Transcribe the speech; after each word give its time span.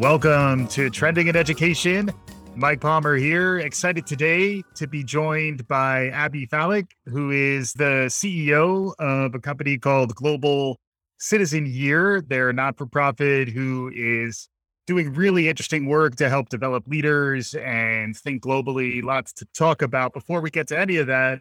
Welcome 0.00 0.68
to 0.68 0.90
Trending 0.90 1.28
in 1.28 1.36
Education. 1.36 2.12
Mike 2.54 2.82
Palmer 2.82 3.16
here. 3.16 3.60
Excited 3.60 4.06
today 4.06 4.62
to 4.74 4.86
be 4.86 5.02
joined 5.02 5.66
by 5.68 6.08
Abby 6.08 6.46
Falik, 6.46 6.90
who 7.06 7.30
is 7.30 7.72
the 7.72 8.04
CEO 8.08 8.92
of 8.98 9.34
a 9.34 9.38
company 9.38 9.78
called 9.78 10.14
Global 10.14 10.78
Citizen 11.18 11.64
Year. 11.64 12.20
They're 12.20 12.50
a 12.50 12.52
not 12.52 12.76
for 12.76 12.84
profit 12.84 13.48
who 13.48 13.90
is 13.96 14.50
doing 14.86 15.14
really 15.14 15.48
interesting 15.48 15.86
work 15.86 16.16
to 16.16 16.28
help 16.28 16.50
develop 16.50 16.86
leaders 16.86 17.54
and 17.54 18.14
think 18.14 18.42
globally. 18.42 19.02
Lots 19.02 19.32
to 19.32 19.46
talk 19.54 19.80
about. 19.80 20.12
Before 20.12 20.42
we 20.42 20.50
get 20.50 20.68
to 20.68 20.78
any 20.78 20.98
of 20.98 21.06
that, 21.06 21.40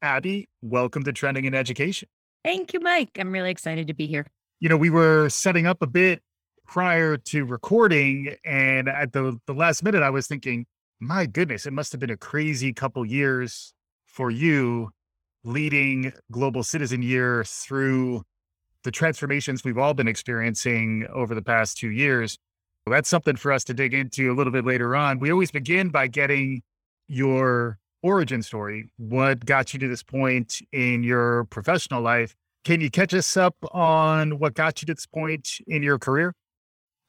Abby, 0.00 0.48
welcome 0.62 1.02
to 1.02 1.12
Trending 1.12 1.44
in 1.44 1.56
Education. 1.56 2.08
Thank 2.44 2.72
you, 2.72 2.78
Mike. 2.78 3.10
I'm 3.18 3.32
really 3.32 3.50
excited 3.50 3.88
to 3.88 3.94
be 3.94 4.06
here. 4.06 4.26
You 4.60 4.68
know, 4.68 4.76
we 4.76 4.90
were 4.90 5.28
setting 5.28 5.66
up 5.66 5.82
a 5.82 5.88
bit 5.88 6.22
prior 6.70 7.16
to 7.16 7.44
recording, 7.44 8.32
and 8.44 8.88
at 8.88 9.12
the, 9.12 9.36
the 9.46 9.52
last 9.52 9.82
minute, 9.82 10.04
I 10.04 10.10
was 10.10 10.28
thinking, 10.28 10.66
my 11.00 11.26
goodness, 11.26 11.66
it 11.66 11.72
must 11.72 11.90
have 11.90 12.00
been 12.00 12.10
a 12.10 12.16
crazy 12.16 12.72
couple 12.72 13.04
years 13.04 13.74
for 14.06 14.30
you 14.30 14.90
leading 15.42 16.12
Global 16.30 16.62
Citizen 16.62 17.02
Year 17.02 17.42
through 17.42 18.22
the 18.84 18.92
transformations 18.92 19.64
we've 19.64 19.78
all 19.78 19.94
been 19.94 20.06
experiencing 20.06 21.08
over 21.12 21.34
the 21.34 21.42
past 21.42 21.76
two 21.76 21.90
years. 21.90 22.38
Well, 22.86 22.94
that's 22.94 23.08
something 23.08 23.34
for 23.34 23.50
us 23.50 23.64
to 23.64 23.74
dig 23.74 23.92
into 23.92 24.32
a 24.32 24.34
little 24.34 24.52
bit 24.52 24.64
later 24.64 24.94
on. 24.94 25.18
We 25.18 25.32
always 25.32 25.50
begin 25.50 25.88
by 25.88 26.06
getting 26.06 26.62
your 27.08 27.80
origin 28.04 28.42
story. 28.42 28.90
What 28.96 29.44
got 29.44 29.74
you 29.74 29.80
to 29.80 29.88
this 29.88 30.04
point 30.04 30.60
in 30.70 31.02
your 31.02 31.46
professional 31.46 32.00
life? 32.00 32.36
Can 32.64 32.80
you 32.80 32.90
catch 32.90 33.12
us 33.12 33.36
up 33.36 33.56
on 33.72 34.38
what 34.38 34.54
got 34.54 34.80
you 34.80 34.86
to 34.86 34.94
this 34.94 35.06
point 35.06 35.48
in 35.66 35.82
your 35.82 35.98
career? 35.98 36.32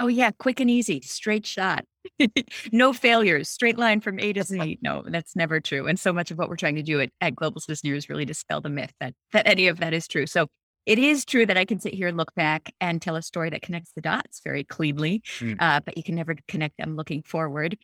Oh, 0.02 0.08
yeah, 0.08 0.32
quick 0.32 0.60
and 0.60 0.70
easy, 0.70 1.00
straight 1.02 1.46
shot. 1.46 1.86
no 2.72 2.92
failures, 2.92 3.50
straight 3.50 3.78
line 3.78 4.02
from 4.02 4.20
A 4.20 4.34
to 4.34 4.44
Z. 4.44 4.80
No, 4.82 5.04
that's 5.06 5.36
never 5.36 5.60
true. 5.60 5.86
And 5.86 6.00
so 6.00 6.12
much 6.12 6.32
of 6.32 6.40
what 6.40 6.50
we're 6.50 6.56
trying 6.56 6.76
to 6.76 6.82
do 6.82 7.00
at, 7.00 7.12
at 7.22 7.36
Global 7.36 7.62
Citizen 7.62 7.94
is 7.94 8.10
really 8.10 8.26
dispel 8.26 8.62
the 8.62 8.70
myth 8.70 8.92
that 9.00 9.14
that 9.32 9.48
any 9.48 9.68
of 9.68 9.80
that 9.80 9.94
is 9.94 10.08
true. 10.08 10.26
So 10.26 10.48
it 10.88 10.98
is 10.98 11.24
true 11.24 11.46
that 11.46 11.58
I 11.58 11.66
can 11.66 11.80
sit 11.80 11.94
here 11.94 12.08
and 12.08 12.18
look 12.18 12.34
back 12.34 12.74
and 12.82 13.00
tell 13.00 13.16
a 13.16 13.22
story 13.22 13.52
that 13.52 13.62
connects 13.62 13.92
the 13.94 14.02
dots 14.02 14.42
very 14.44 14.64
cleanly, 14.64 15.22
mm. 15.38 15.56
uh, 15.60 15.80
but 15.86 15.96
you 15.96 16.04
can 16.04 16.16
never 16.16 16.36
connect 16.48 16.78
them 16.78 16.96
looking 16.96 17.22
forward. 17.22 17.78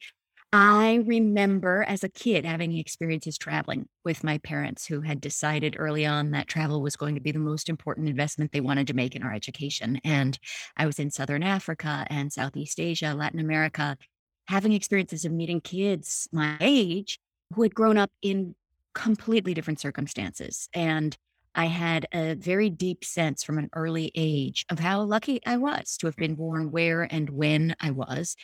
I 0.54 1.04
remember 1.06 1.84
as 1.84 2.04
a 2.06 2.10
kid 2.10 2.46
having 2.46 2.78
experiences 2.78 3.38
traveling 3.38 3.90
with 4.06 4.24
my 4.24 4.38
parents 4.38 4.86
who 4.86 5.02
had 5.02 5.20
decided 5.20 5.76
early 5.78 6.06
on 6.06 6.32
that 6.32 6.48
travel 6.48 6.82
was 6.82 6.96
going 6.96 7.16
to 7.16 7.22
be 7.22 7.34
the 7.34 7.40
most 7.40 7.68
important 7.68 8.08
investment 8.08 8.54
they 8.54 8.62
wanted 8.62 8.88
to 8.88 8.94
make 8.94 9.16
in 9.16 9.24
our 9.24 9.34
education. 9.34 10.00
And 10.06 10.40
I 10.78 10.86
was 10.86 11.00
in 11.00 11.12
Southern 11.12 11.44
Africa 11.44 12.08
and 12.10 12.32
Southeast 12.32 12.80
Asia, 12.80 13.14
Latin 13.14 13.42
America, 13.42 13.98
having 14.48 14.72
experiences 14.72 15.26
of 15.26 15.34
meeting 15.34 15.60
kids 15.60 16.30
my 16.32 16.56
age 16.62 17.20
who 17.54 17.64
had 17.64 17.76
grown 17.76 17.98
up 17.98 18.12
in 18.22 18.56
completely 18.96 19.54
different 19.54 19.82
circumstances. 19.82 20.70
And 20.74 21.18
I 21.56 21.66
had 21.66 22.08
a 22.14 22.36
very 22.36 22.70
deep 22.70 23.04
sense 23.04 23.44
from 23.44 23.58
an 23.58 23.70
early 23.74 24.12
age 24.16 24.66
of 24.70 24.80
how 24.80 25.02
lucky 25.02 25.42
I 25.46 25.58
was 25.58 25.98
to 25.98 26.06
have 26.06 26.16
been 26.16 26.36
born 26.36 26.72
where 26.72 27.04
and 27.04 27.30
when 27.30 27.76
I 27.82 27.92
was 27.92 28.38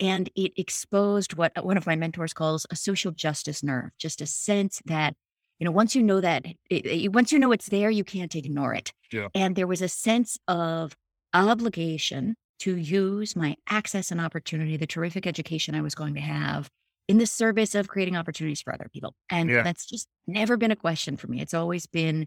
and 0.00 0.30
it 0.36 0.52
exposed 0.56 1.34
what 1.34 1.52
uh, 1.56 1.62
one 1.62 1.76
of 1.76 1.86
my 1.86 1.96
mentors 1.96 2.32
calls 2.32 2.66
a 2.70 2.76
social 2.76 3.12
justice 3.12 3.62
nerve, 3.62 3.90
just 3.98 4.20
a 4.20 4.26
sense 4.26 4.80
that, 4.86 5.14
you 5.58 5.64
know, 5.64 5.70
once 5.70 5.94
you 5.94 6.02
know 6.02 6.20
that, 6.20 6.46
eh, 6.46 6.52
eh, 6.70 6.76
eh, 6.76 6.76
it, 6.76 6.86
it, 6.86 7.12
once 7.12 7.32
you 7.32 7.38
know 7.38 7.52
it's 7.52 7.68
there, 7.68 7.90
you 7.90 8.04
can't 8.04 8.34
ignore 8.34 8.74
it. 8.74 8.92
Yeah. 9.12 9.28
And 9.34 9.56
there 9.56 9.66
was 9.66 9.82
a 9.82 9.88
sense 9.88 10.38
of 10.46 10.96
obligation 11.34 12.36
to 12.60 12.76
use 12.76 13.36
my 13.36 13.56
access 13.68 14.10
and 14.10 14.20
opportunity, 14.20 14.76
the 14.76 14.86
terrific 14.86 15.26
education 15.26 15.74
I 15.74 15.80
was 15.80 15.94
going 15.94 16.14
to 16.14 16.20
have 16.20 16.68
in 17.06 17.18
the 17.18 17.26
service 17.26 17.74
of 17.74 17.88
creating 17.88 18.16
opportunities 18.16 18.60
for 18.60 18.74
other 18.74 18.88
people. 18.92 19.14
And 19.30 19.48
yeah. 19.48 19.62
that's 19.62 19.86
just 19.86 20.06
never 20.26 20.56
been 20.56 20.70
a 20.70 20.76
question 20.76 21.16
for 21.16 21.26
me. 21.28 21.40
It's 21.40 21.54
always 21.54 21.86
been 21.86 22.26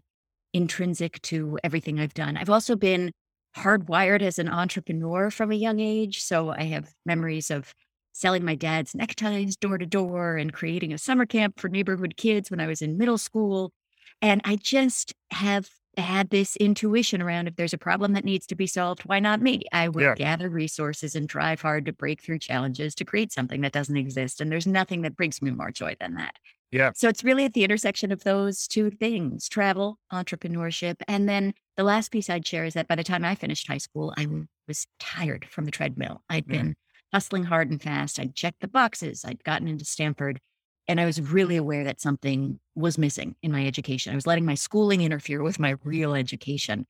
intrinsic 0.52 1.20
to 1.22 1.58
everything 1.62 2.00
I've 2.00 2.14
done. 2.14 2.36
I've 2.36 2.50
also 2.50 2.76
been 2.76 3.12
hardwired 3.56 4.22
as 4.22 4.38
an 4.38 4.48
entrepreneur 4.48 5.30
from 5.30 5.52
a 5.52 5.56
young 5.56 5.80
age. 5.80 6.22
So 6.22 6.50
I 6.50 6.64
have 6.64 6.92
memories 7.04 7.50
of 7.50 7.74
selling 8.12 8.44
my 8.44 8.54
dad's 8.54 8.94
neckties 8.94 9.56
door 9.56 9.78
to 9.78 9.86
door 9.86 10.36
and 10.36 10.52
creating 10.52 10.92
a 10.92 10.98
summer 10.98 11.26
camp 11.26 11.58
for 11.58 11.68
neighborhood 11.68 12.16
kids 12.16 12.50
when 12.50 12.60
I 12.60 12.66
was 12.66 12.82
in 12.82 12.98
middle 12.98 13.18
school. 13.18 13.72
And 14.20 14.40
I 14.44 14.56
just 14.56 15.14
have 15.30 15.68
had 15.96 16.30
this 16.30 16.56
intuition 16.56 17.20
around 17.20 17.48
if 17.48 17.56
there's 17.56 17.74
a 17.74 17.78
problem 17.78 18.14
that 18.14 18.24
needs 18.24 18.46
to 18.46 18.54
be 18.54 18.66
solved, 18.66 19.02
why 19.02 19.20
not 19.20 19.42
me? 19.42 19.62
I 19.72 19.88
would 19.88 20.02
yeah. 20.02 20.14
gather 20.14 20.48
resources 20.48 21.14
and 21.14 21.28
drive 21.28 21.60
hard 21.60 21.84
to 21.86 21.92
break 21.92 22.22
through 22.22 22.38
challenges 22.38 22.94
to 22.94 23.04
create 23.04 23.32
something 23.32 23.60
that 23.60 23.72
doesn't 23.72 23.96
exist. 23.96 24.40
And 24.40 24.50
there's 24.50 24.66
nothing 24.66 25.02
that 25.02 25.16
brings 25.16 25.42
me 25.42 25.50
more 25.50 25.70
joy 25.70 25.96
than 26.00 26.14
that. 26.14 26.34
Yeah. 26.72 26.90
So 26.94 27.08
it's 27.08 27.22
really 27.22 27.44
at 27.44 27.52
the 27.52 27.64
intersection 27.64 28.10
of 28.10 28.24
those 28.24 28.66
two 28.66 28.90
things 28.90 29.48
travel, 29.48 29.98
entrepreneurship. 30.12 30.96
And 31.06 31.28
then 31.28 31.52
the 31.76 31.84
last 31.84 32.10
piece 32.10 32.30
I'd 32.30 32.46
share 32.46 32.64
is 32.64 32.74
that 32.74 32.88
by 32.88 32.96
the 32.96 33.04
time 33.04 33.24
I 33.24 33.34
finished 33.34 33.68
high 33.68 33.78
school, 33.78 34.14
I 34.16 34.26
was 34.66 34.86
tired 34.98 35.46
from 35.50 35.66
the 35.66 35.70
treadmill. 35.70 36.22
I'd 36.30 36.44
mm-hmm. 36.44 36.52
been 36.52 36.74
hustling 37.12 37.44
hard 37.44 37.70
and 37.70 37.80
fast. 37.80 38.18
I'd 38.18 38.34
checked 38.34 38.60
the 38.60 38.68
boxes. 38.68 39.22
I'd 39.24 39.44
gotten 39.44 39.68
into 39.68 39.84
Stanford. 39.84 40.40
And 40.88 40.98
I 41.00 41.04
was 41.04 41.20
really 41.20 41.56
aware 41.56 41.84
that 41.84 42.00
something 42.00 42.58
was 42.74 42.98
missing 42.98 43.36
in 43.42 43.52
my 43.52 43.66
education. 43.66 44.12
I 44.12 44.16
was 44.16 44.26
letting 44.26 44.46
my 44.46 44.54
schooling 44.54 45.02
interfere 45.02 45.42
with 45.42 45.58
my 45.58 45.76
real 45.84 46.14
education 46.14 46.86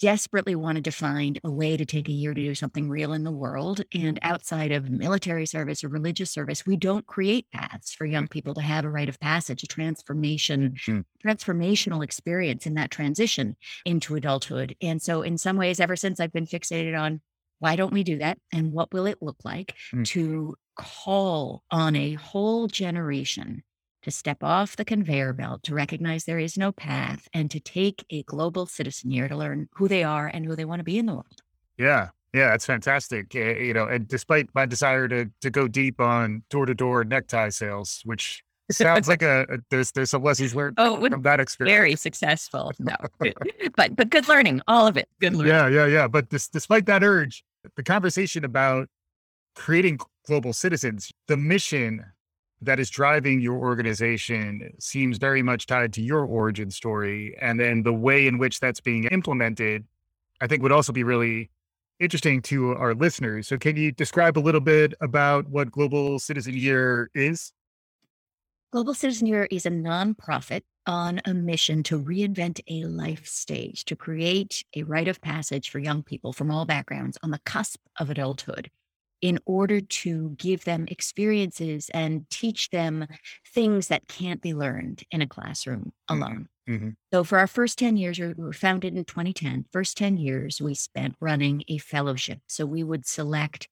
desperately 0.00 0.54
wanted 0.54 0.84
to 0.84 0.90
find 0.90 1.40
a 1.44 1.50
way 1.50 1.76
to 1.76 1.84
take 1.84 2.08
a 2.08 2.12
year 2.12 2.34
to 2.34 2.40
do 2.40 2.54
something 2.54 2.88
real 2.88 3.12
in 3.12 3.24
the 3.24 3.32
world. 3.32 3.82
And 3.92 4.18
outside 4.22 4.72
of 4.72 4.90
military 4.90 5.46
service 5.46 5.82
or 5.82 5.88
religious 5.88 6.30
service, 6.30 6.66
we 6.66 6.76
don't 6.76 7.06
create 7.06 7.46
paths 7.52 7.92
for 7.92 8.06
young 8.06 8.28
people 8.28 8.54
to 8.54 8.60
have 8.60 8.84
a 8.84 8.90
rite 8.90 9.08
of 9.08 9.20
passage, 9.20 9.62
a 9.62 9.66
transformation, 9.66 10.76
mm. 10.86 11.04
transformational 11.24 12.04
experience 12.04 12.66
in 12.66 12.74
that 12.74 12.90
transition 12.90 13.56
into 13.84 14.14
adulthood. 14.14 14.76
And 14.80 15.02
so, 15.02 15.22
in 15.22 15.38
some 15.38 15.56
ways, 15.56 15.80
ever 15.80 15.96
since 15.96 16.20
I've 16.20 16.32
been 16.32 16.46
fixated 16.46 16.98
on 16.98 17.20
why 17.60 17.76
don't 17.76 17.92
we 17.92 18.04
do 18.04 18.18
that? 18.18 18.38
And 18.52 18.72
what 18.72 18.92
will 18.92 19.06
it 19.06 19.18
look 19.20 19.38
like 19.44 19.74
mm. 19.92 20.04
to 20.08 20.54
call 20.76 21.64
on 21.70 21.96
a 21.96 22.14
whole 22.14 22.68
generation 22.68 23.62
to 24.02 24.10
step 24.10 24.42
off 24.42 24.76
the 24.76 24.84
conveyor 24.84 25.32
belt, 25.32 25.62
to 25.64 25.74
recognize 25.74 26.24
there 26.24 26.38
is 26.38 26.56
no 26.56 26.72
path, 26.72 27.28
and 27.32 27.50
to 27.50 27.60
take 27.60 28.04
a 28.10 28.22
global 28.24 28.66
citizen 28.66 29.10
year 29.10 29.28
to 29.28 29.36
learn 29.36 29.68
who 29.74 29.88
they 29.88 30.04
are 30.04 30.26
and 30.26 30.44
who 30.44 30.56
they 30.56 30.64
want 30.64 30.80
to 30.80 30.84
be 30.84 30.98
in 30.98 31.06
the 31.06 31.14
world. 31.14 31.42
Yeah. 31.76 32.08
Yeah, 32.34 32.50
that's 32.50 32.66
fantastic. 32.66 33.34
Uh, 33.34 33.38
you 33.38 33.72
know, 33.72 33.86
and 33.86 34.06
despite 34.06 34.48
my 34.54 34.66
desire 34.66 35.08
to 35.08 35.30
to 35.40 35.50
go 35.50 35.66
deep 35.66 35.98
on 35.98 36.42
door 36.50 36.66
to 36.66 36.74
door 36.74 37.02
necktie 37.02 37.48
sales, 37.48 38.02
which 38.04 38.44
sounds 38.70 39.08
like 39.08 39.22
a, 39.22 39.46
a, 39.48 39.58
there's 39.70 39.92
there's 39.92 40.10
some 40.10 40.22
lessons 40.22 40.54
learned 40.54 40.74
oh, 40.78 41.00
from 41.08 41.22
that 41.22 41.40
experience. 41.40 41.74
Very 41.74 41.96
successful. 41.96 42.72
No, 42.78 42.94
but 43.76 43.96
but 43.96 44.10
good 44.10 44.28
learning, 44.28 44.60
all 44.68 44.86
of 44.86 44.96
it. 44.96 45.08
Good 45.20 45.34
learning. 45.34 45.52
Yeah, 45.52 45.68
yeah, 45.68 45.86
yeah. 45.86 46.08
But 46.08 46.28
this, 46.28 46.48
despite 46.48 46.86
that 46.86 47.02
urge, 47.02 47.44
the 47.76 47.82
conversation 47.82 48.44
about 48.44 48.88
creating 49.54 49.98
global 50.26 50.52
citizens, 50.52 51.10
the 51.28 51.36
mission 51.36 52.04
that 52.62 52.80
is 52.80 52.90
driving 52.90 53.40
your 53.40 53.58
organization 53.58 54.72
seems 54.80 55.18
very 55.18 55.42
much 55.42 55.66
tied 55.66 55.92
to 55.94 56.02
your 56.02 56.24
origin 56.24 56.70
story. 56.70 57.36
And 57.40 57.58
then 57.58 57.82
the 57.82 57.92
way 57.92 58.26
in 58.26 58.38
which 58.38 58.60
that's 58.60 58.80
being 58.80 59.04
implemented, 59.04 59.84
I 60.40 60.46
think 60.46 60.62
would 60.62 60.72
also 60.72 60.92
be 60.92 61.04
really 61.04 61.50
interesting 62.00 62.42
to 62.42 62.74
our 62.74 62.94
listeners. 62.94 63.48
So, 63.48 63.58
can 63.58 63.76
you 63.76 63.92
describe 63.92 64.38
a 64.38 64.40
little 64.40 64.60
bit 64.60 64.94
about 65.00 65.48
what 65.48 65.70
Global 65.70 66.18
Citizen 66.18 66.54
Year 66.54 67.10
is? 67.14 67.52
Global 68.72 68.94
Citizen 68.94 69.26
Year 69.26 69.48
is 69.50 69.64
a 69.64 69.70
nonprofit 69.70 70.62
on 70.86 71.20
a 71.24 71.34
mission 71.34 71.82
to 71.84 72.02
reinvent 72.02 72.60
a 72.68 72.84
life 72.84 73.26
stage, 73.26 73.84
to 73.84 73.96
create 73.96 74.64
a 74.74 74.82
rite 74.82 75.08
of 75.08 75.20
passage 75.20 75.70
for 75.70 75.78
young 75.78 76.02
people 76.02 76.32
from 76.32 76.50
all 76.50 76.64
backgrounds 76.64 77.18
on 77.22 77.30
the 77.30 77.40
cusp 77.40 77.80
of 77.98 78.10
adulthood 78.10 78.70
in 79.20 79.38
order 79.46 79.80
to 79.80 80.30
give 80.36 80.64
them 80.64 80.86
experiences 80.88 81.90
and 81.92 82.28
teach 82.30 82.70
them 82.70 83.06
things 83.52 83.88
that 83.88 84.08
can't 84.08 84.40
be 84.40 84.54
learned 84.54 85.02
in 85.10 85.22
a 85.22 85.26
classroom 85.26 85.92
mm-hmm, 86.10 86.22
alone. 86.22 86.48
Mm-hmm. 86.68 86.90
So, 87.12 87.24
for 87.24 87.38
our 87.38 87.46
first 87.46 87.78
10 87.78 87.96
years, 87.96 88.18
we 88.18 88.32
were 88.34 88.52
founded 88.52 88.96
in 88.96 89.04
2010. 89.04 89.66
First 89.72 89.96
10 89.96 90.18
years, 90.18 90.60
we 90.60 90.74
spent 90.74 91.16
running 91.20 91.64
a 91.68 91.78
fellowship. 91.78 92.40
So, 92.46 92.66
we 92.66 92.84
would 92.84 93.06
select 93.06 93.68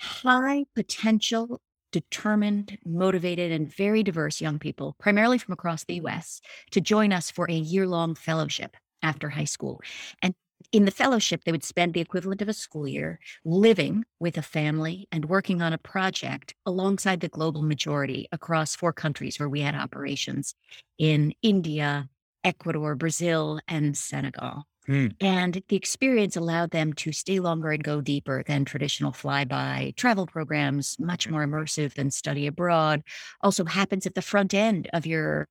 high 0.00 0.64
potential, 0.74 1.60
determined, 1.92 2.78
motivated, 2.84 3.52
and 3.52 3.72
very 3.72 4.02
diverse 4.02 4.40
young 4.40 4.58
people, 4.58 4.96
primarily 4.98 5.38
from 5.38 5.52
across 5.52 5.84
the 5.84 5.94
US, 6.06 6.40
to 6.72 6.80
join 6.80 7.12
us 7.12 7.30
for 7.30 7.50
a 7.50 7.54
year 7.54 7.86
long 7.86 8.14
fellowship 8.14 8.76
after 9.02 9.28
high 9.28 9.44
school. 9.44 9.80
And 10.22 10.34
in 10.72 10.84
the 10.84 10.90
fellowship, 10.90 11.44
they 11.44 11.52
would 11.52 11.64
spend 11.64 11.94
the 11.94 12.00
equivalent 12.00 12.42
of 12.42 12.48
a 12.48 12.52
school 12.52 12.86
year 12.86 13.18
living 13.44 14.04
with 14.20 14.36
a 14.36 14.42
family 14.42 15.08
and 15.12 15.24
working 15.26 15.62
on 15.62 15.72
a 15.72 15.78
project 15.78 16.54
alongside 16.64 17.20
the 17.20 17.28
global 17.28 17.62
majority 17.62 18.28
across 18.32 18.76
four 18.76 18.92
countries 18.92 19.38
where 19.38 19.48
we 19.48 19.60
had 19.60 19.74
operations 19.74 20.54
in 20.98 21.32
India, 21.42 22.08
Ecuador, 22.44 22.94
Brazil, 22.94 23.60
and 23.68 23.96
Senegal. 23.96 24.64
Mm. 24.88 25.14
And 25.20 25.62
the 25.68 25.76
experience 25.76 26.36
allowed 26.36 26.70
them 26.70 26.92
to 26.94 27.10
stay 27.12 27.40
longer 27.40 27.72
and 27.72 27.82
go 27.82 28.00
deeper 28.00 28.44
than 28.46 28.64
traditional 28.64 29.12
flyby 29.12 29.96
travel 29.96 30.26
programs, 30.26 30.96
much 31.00 31.28
more 31.28 31.44
immersive 31.44 31.94
than 31.94 32.10
study 32.10 32.46
abroad. 32.46 33.02
Also 33.40 33.64
happens 33.64 34.06
at 34.06 34.14
the 34.14 34.22
front 34.22 34.54
end 34.54 34.88
of 34.92 35.04
your 35.04 35.48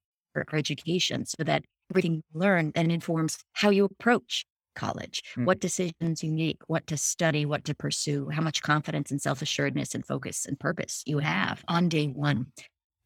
education 0.54 1.26
so 1.26 1.44
that 1.44 1.64
everything 1.92 2.16
you 2.16 2.24
learn 2.34 2.72
then 2.76 2.92
informs 2.92 3.38
how 3.54 3.70
you 3.70 3.86
approach 3.86 4.46
college, 4.76 5.24
mm. 5.36 5.46
what 5.46 5.60
decisions 5.60 6.24
you 6.24 6.32
make, 6.32 6.62
what 6.68 6.88
to 6.88 6.98
study, 6.98 7.46
what 7.46 7.66
to 7.66 7.76
pursue, 7.76 8.30
how 8.30 8.42
much 8.42 8.62
confidence 8.62 9.12
and 9.12 9.22
self 9.22 9.42
assuredness 9.42 9.96
and 9.96 10.06
focus 10.06 10.46
and 10.46 10.60
purpose 10.60 11.04
you 11.06 11.20
have 11.20 11.64
on 11.68 11.90
day 11.90 12.08
one. 12.08 12.48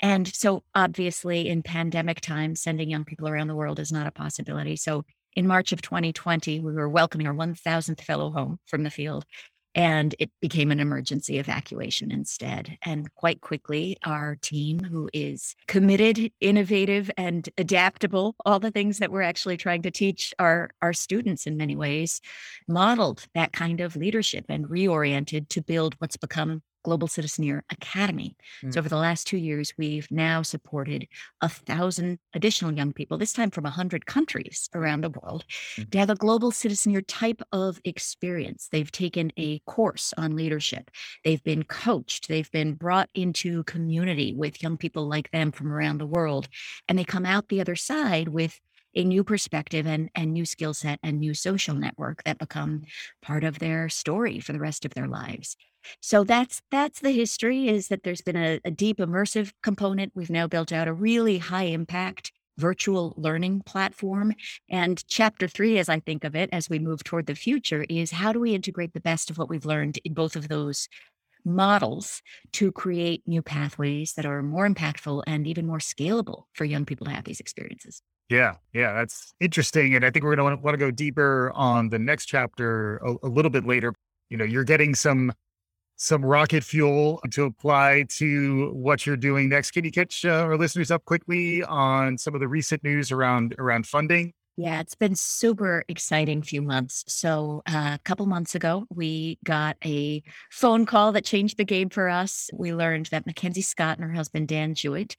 And 0.02 0.28
so, 0.28 0.64
obviously, 0.76 1.50
in 1.50 1.62
pandemic 1.62 2.22
times, 2.22 2.62
sending 2.62 2.90
young 2.90 3.04
people 3.04 3.28
around 3.28 3.48
the 3.48 3.56
world 3.56 3.80
is 3.80 3.92
not 3.92 4.08
a 4.08 4.12
possibility. 4.12 4.76
So, 4.76 5.04
in 5.36 5.46
March 5.46 5.72
of 5.72 5.82
2020, 5.82 6.60
we 6.60 6.74
were 6.74 6.90
welcoming 6.90 7.28
our 7.28 7.34
1000th 7.34 8.02
fellow 8.02 8.32
home 8.32 8.60
from 8.66 8.84
the 8.84 8.90
field 8.90 9.26
and 9.76 10.16
it 10.20 10.32
became 10.42 10.72
an 10.72 10.80
emergency 10.80 11.38
evacuation 11.38 12.12
instead. 12.12 12.78
And 12.84 13.14
quite 13.16 13.42
quickly, 13.42 13.98
our 14.04 14.36
team, 14.36 14.80
who 14.80 15.10
is 15.14 15.56
committed, 15.68 16.32
innovative, 16.40 17.12
and 17.18 17.48
adaptable, 17.58 18.36
all 18.46 18.60
the 18.60 18.72
things 18.72 18.98
that 19.00 19.12
we're 19.12 19.22
actually 19.22 19.58
trying 19.58 19.84
to 19.84 19.92
teach 19.92 20.34
our, 20.40 20.70
our 20.82 20.94
students 20.94 21.46
in 21.46 21.58
many 21.58 21.76
ways, 21.76 22.22
modeled 22.68 23.26
that 23.36 23.54
kind 23.54 23.82
of 23.82 23.96
leadership 23.96 24.46
and 24.50 24.68
reoriented 24.68 25.50
to 25.50 25.62
build 25.62 25.96
what's 26.00 26.18
become 26.18 26.62
Global 26.90 27.08
Citizen 27.08 27.44
Year 27.44 27.64
Academy. 27.70 28.36
Mm. 28.64 28.74
So 28.74 28.80
over 28.80 28.90
the 28.90 28.96
last 28.98 29.28
two 29.28 29.38
years, 29.38 29.76
we've 29.78 30.08
now 30.10 30.42
supported 30.42 31.08
a 31.40 31.48
thousand 31.48 32.18
additional 32.34 32.72
young 32.72 32.94
people, 32.94 33.20
this 33.20 33.32
time 33.32 33.52
from 33.52 33.66
a 33.66 33.70
100 33.70 34.08
countries 34.08 34.68
around 34.74 35.02
the 35.02 35.12
world, 35.12 35.46
mm. 35.78 35.88
to 35.92 36.00
have 36.00 36.10
a 36.10 36.16
global 36.16 36.50
citizen 36.50 36.92
year 36.92 37.04
type 37.04 37.44
of 37.52 37.80
experience. 37.86 38.70
They've 38.72 38.92
taken 38.92 39.32
a 39.38 39.60
course 39.68 40.16
on 40.18 40.36
leadership. 40.36 40.90
They've 41.24 41.44
been 41.44 41.64
coached. 41.64 42.28
They've 42.28 42.50
been 42.50 42.74
brought 42.74 43.10
into 43.14 43.64
community 43.66 44.34
with 44.34 44.64
young 44.64 44.76
people 44.76 45.08
like 45.08 45.30
them 45.30 45.52
from 45.52 45.72
around 45.72 46.00
the 46.00 46.08
world. 46.08 46.48
And 46.88 46.98
they 46.98 47.04
come 47.04 47.28
out 47.28 47.50
the 47.50 47.62
other 47.62 47.76
side 47.76 48.30
with 48.30 48.60
a 48.96 49.04
new 49.04 49.24
perspective 49.24 49.86
and, 49.86 50.10
and 50.16 50.34
new 50.34 50.46
skill 50.46 50.74
set 50.74 51.00
and 51.04 51.20
new 51.20 51.36
social 51.36 51.76
network 51.76 52.24
that 52.24 52.40
become 52.40 52.82
part 53.22 53.44
of 53.44 53.60
their 53.60 53.90
story 53.90 54.40
for 54.40 54.54
the 54.54 54.60
rest 54.60 54.86
of 54.86 54.96
their 54.96 55.08
lives. 55.08 55.56
So 56.02 56.24
that's 56.24 56.62
that's 56.72 57.00
the 57.00 57.12
history 57.12 57.68
is 57.68 57.88
that 57.88 58.04
there's 58.04 58.22
been 58.22 58.36
a, 58.36 58.60
a 58.66 58.72
deep 58.72 58.98
immersive 58.98 59.52
component. 59.64 60.14
We've 60.16 60.30
now 60.30 60.48
built 60.48 60.72
out 60.72 60.88
a 60.88 60.94
really 60.94 61.38
high 61.38 61.64
impact 61.64 62.32
virtual 62.58 63.14
learning 63.18 63.62
platform. 63.66 64.34
And 64.70 65.04
chapter 65.08 65.48
three, 65.48 65.80
as 65.80 65.90
I 65.90 66.02
think 66.02 66.24
of 66.24 66.36
it, 66.36 66.50
as 66.52 66.70
we 66.70 66.78
move 66.78 67.04
toward 67.04 67.26
the 67.26 67.36
future, 67.36 67.86
is 67.90 68.12
how 68.12 68.34
do 68.34 68.40
we 68.40 68.54
integrate 68.54 68.94
the 68.94 69.00
best 69.00 69.30
of 69.30 69.38
what 69.38 69.50
we've 69.50 69.66
learned 69.66 69.98
in 70.04 70.14
both 70.14 70.36
of 70.36 70.50
those 70.50 70.90
models 71.46 72.22
to 72.52 72.72
create 72.72 73.24
new 73.26 73.42
pathways 73.42 74.14
that 74.14 74.26
are 74.26 74.44
more 74.44 74.68
impactful 74.68 75.24
and 75.26 75.48
even 75.48 75.66
more 75.66 75.80
scalable 75.80 76.44
for 76.54 76.66
young 76.66 76.86
people 76.86 77.06
to 77.06 77.12
have 77.12 77.24
these 77.24 77.40
experiences. 77.40 78.02
Yeah, 78.30 78.56
yeah, 78.74 78.94
that's 78.94 79.34
interesting. 79.40 79.96
And 79.96 80.06
I 80.06 80.12
think 80.12 80.24
we're 80.24 80.36
going 80.36 80.56
to 80.56 80.62
want 80.62 80.74
to 80.74 80.78
go 80.78 80.92
deeper 80.92 81.52
on 81.56 81.90
the 81.90 81.98
next 81.98 82.26
chapter 82.26 82.98
a, 82.98 83.16
a 83.24 83.30
little 83.30 83.50
bit 83.50 83.66
later. 83.66 83.94
You 84.30 84.38
know, 84.38 84.46
you're 84.46 84.64
getting 84.66 84.94
some 84.94 85.34
some 86.00 86.24
rocket 86.24 86.64
fuel 86.64 87.22
to 87.30 87.44
apply 87.44 88.06
to 88.08 88.72
what 88.72 89.06
you're 89.06 89.18
doing 89.18 89.50
next. 89.50 89.72
Can 89.72 89.84
you 89.84 89.92
catch 89.92 90.24
uh, 90.24 90.30
our 90.30 90.58
listeners 90.58 90.92
up 90.92 91.04
quickly 91.04 91.62
on 91.62 92.18
some 92.18 92.34
of 92.34 92.40
the 92.40 92.48
recent 92.48 92.84
news 92.86 93.12
around 93.12 93.54
around 93.60 93.86
funding? 93.86 94.34
Yeah, 94.56 94.80
it's 94.80 94.96
been 94.96 95.16
super 95.16 95.86
exciting 95.88 96.42
few 96.42 96.62
months. 96.62 97.06
So 97.08 97.62
uh, 97.66 97.96
a 97.96 98.00
couple 98.04 98.26
months 98.26 98.56
ago, 98.56 98.86
we 98.90 99.38
got 99.44 99.78
a 99.86 100.24
phone 100.52 100.86
call 100.86 101.14
that 101.14 101.24
changed 101.24 101.58
the 101.58 101.66
game 101.66 101.90
for 101.90 102.10
us. 102.10 102.50
We 102.54 102.74
learned 102.74 103.08
that 103.08 103.26
MacKenzie 103.26 103.64
Scott 103.64 103.98
and 103.98 104.08
her 104.08 104.14
husband 104.14 104.48
Dan 104.48 104.76
Jewett 104.76 105.16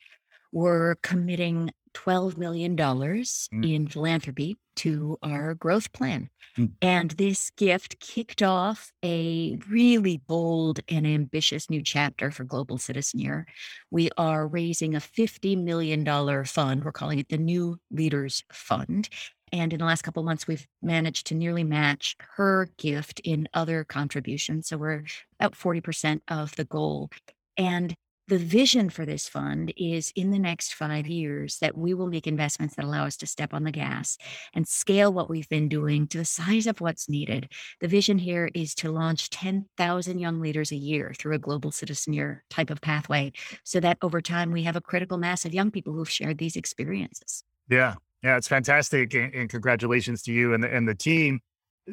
were 0.53 0.97
committing 1.03 1.71
$12 1.95 2.37
million 2.37 2.77
mm. 2.77 3.75
in 3.75 3.87
philanthropy 3.87 4.57
to 4.77 5.19
our 5.23 5.55
growth 5.55 5.93
plan. 5.93 6.31
Mm. 6.57 6.73
And 6.81 7.11
this 7.13 7.51
gift 7.51 8.01
kicked 8.01 8.43
off 8.43 8.93
a 9.05 9.59
really 9.69 10.19
bold 10.27 10.81
and 10.89 11.07
ambitious 11.07 11.69
new 11.69 11.83
chapter 11.83 12.31
for 12.31 12.45
Global 12.45 12.79
Citizen 12.79 13.21
Year. 13.21 13.47
We 13.91 14.11
are 14.17 14.47
raising 14.47 14.95
a 14.95 15.01
$50 15.01 15.63
million 15.63 16.05
fund. 16.45 16.85
We're 16.85 16.93
calling 16.93 17.19
it 17.19 17.29
the 17.29 17.39
New 17.39 17.79
Leaders 17.91 18.45
Fund. 18.53 19.09
And 19.53 19.73
in 19.73 19.81
the 19.81 19.85
last 19.85 20.03
couple 20.03 20.23
months, 20.23 20.47
we've 20.47 20.67
managed 20.81 21.27
to 21.27 21.35
nearly 21.35 21.65
match 21.65 22.17
her 22.37 22.69
gift 22.79 23.21
in 23.25 23.49
other 23.53 23.83
contributions. 23.83 24.69
So 24.69 24.77
we're 24.79 25.05
about 25.41 25.55
40% 25.55 26.21
of 26.29 26.55
the 26.55 26.65
goal. 26.65 27.11
And 27.57 27.95
the 28.31 28.39
vision 28.39 28.89
for 28.89 29.05
this 29.05 29.29
fund 29.29 29.73
is 29.77 30.13
in 30.15 30.31
the 30.31 30.39
next 30.39 30.73
five 30.73 31.09
years 31.09 31.59
that 31.59 31.77
we 31.77 31.95
will 31.95 32.07
make 32.07 32.29
investments 32.29 32.77
that 32.77 32.85
allow 32.85 33.05
us 33.05 33.17
to 33.17 33.27
step 33.27 33.53
on 33.53 33.65
the 33.65 33.73
gas 33.73 34.17
and 34.55 34.69
scale 34.69 35.13
what 35.13 35.29
we've 35.29 35.49
been 35.49 35.69
doing 35.69 36.07
to 36.07 36.19
the 36.19 36.25
size 36.25 36.69
of 36.69 36.81
what's 36.81 37.09
needed. 37.09 37.51
The 37.81 37.89
vision 37.89 38.19
here 38.19 38.49
is 38.55 38.73
to 38.77 38.93
launch 38.93 39.31
10,000 39.31 40.21
young 40.21 40.41
leaders 40.41 40.71
a 40.71 40.77
year 40.77 41.13
through 41.19 41.35
a 41.35 41.41
global 41.41 41.73
citizen 41.73 42.13
year 42.13 42.45
type 42.51 42.71
of 42.71 42.81
pathway 42.81 43.33
so 43.65 43.81
that 43.81 43.99
over 44.01 44.21
time 44.21 44.53
we 44.53 44.63
have 44.63 44.77
a 44.77 44.81
critical 44.81 45.19
mass 45.19 45.45
of 45.45 45.53
young 45.53 45.73
people 45.73 45.93
who've 45.93 46.09
shared 46.09 46.39
these 46.39 46.55
experiences. 46.55 47.43
Yeah. 47.69 47.97
Yeah, 48.23 48.37
it's 48.37 48.49
fantastic. 48.49 49.13
And, 49.15 49.35
and 49.35 49.51
congratulations 49.51 50.23
to 50.23 50.33
you 50.33 50.55
and 50.55 50.63
the, 50.63 50.73
and 50.73 50.87
the 50.87 50.95
team. 50.95 51.41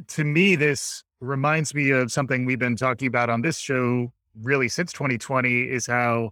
To 0.09 0.23
me, 0.23 0.55
this 0.55 1.03
reminds 1.19 1.73
me 1.73 1.89
of 1.89 2.11
something 2.11 2.45
we've 2.45 2.59
been 2.59 2.75
talking 2.75 3.07
about 3.07 3.31
on 3.31 3.41
this 3.41 3.57
show 3.57 4.11
really 4.41 4.67
since 4.67 4.91
2020 4.93 5.63
is 5.63 5.85
how 5.85 6.31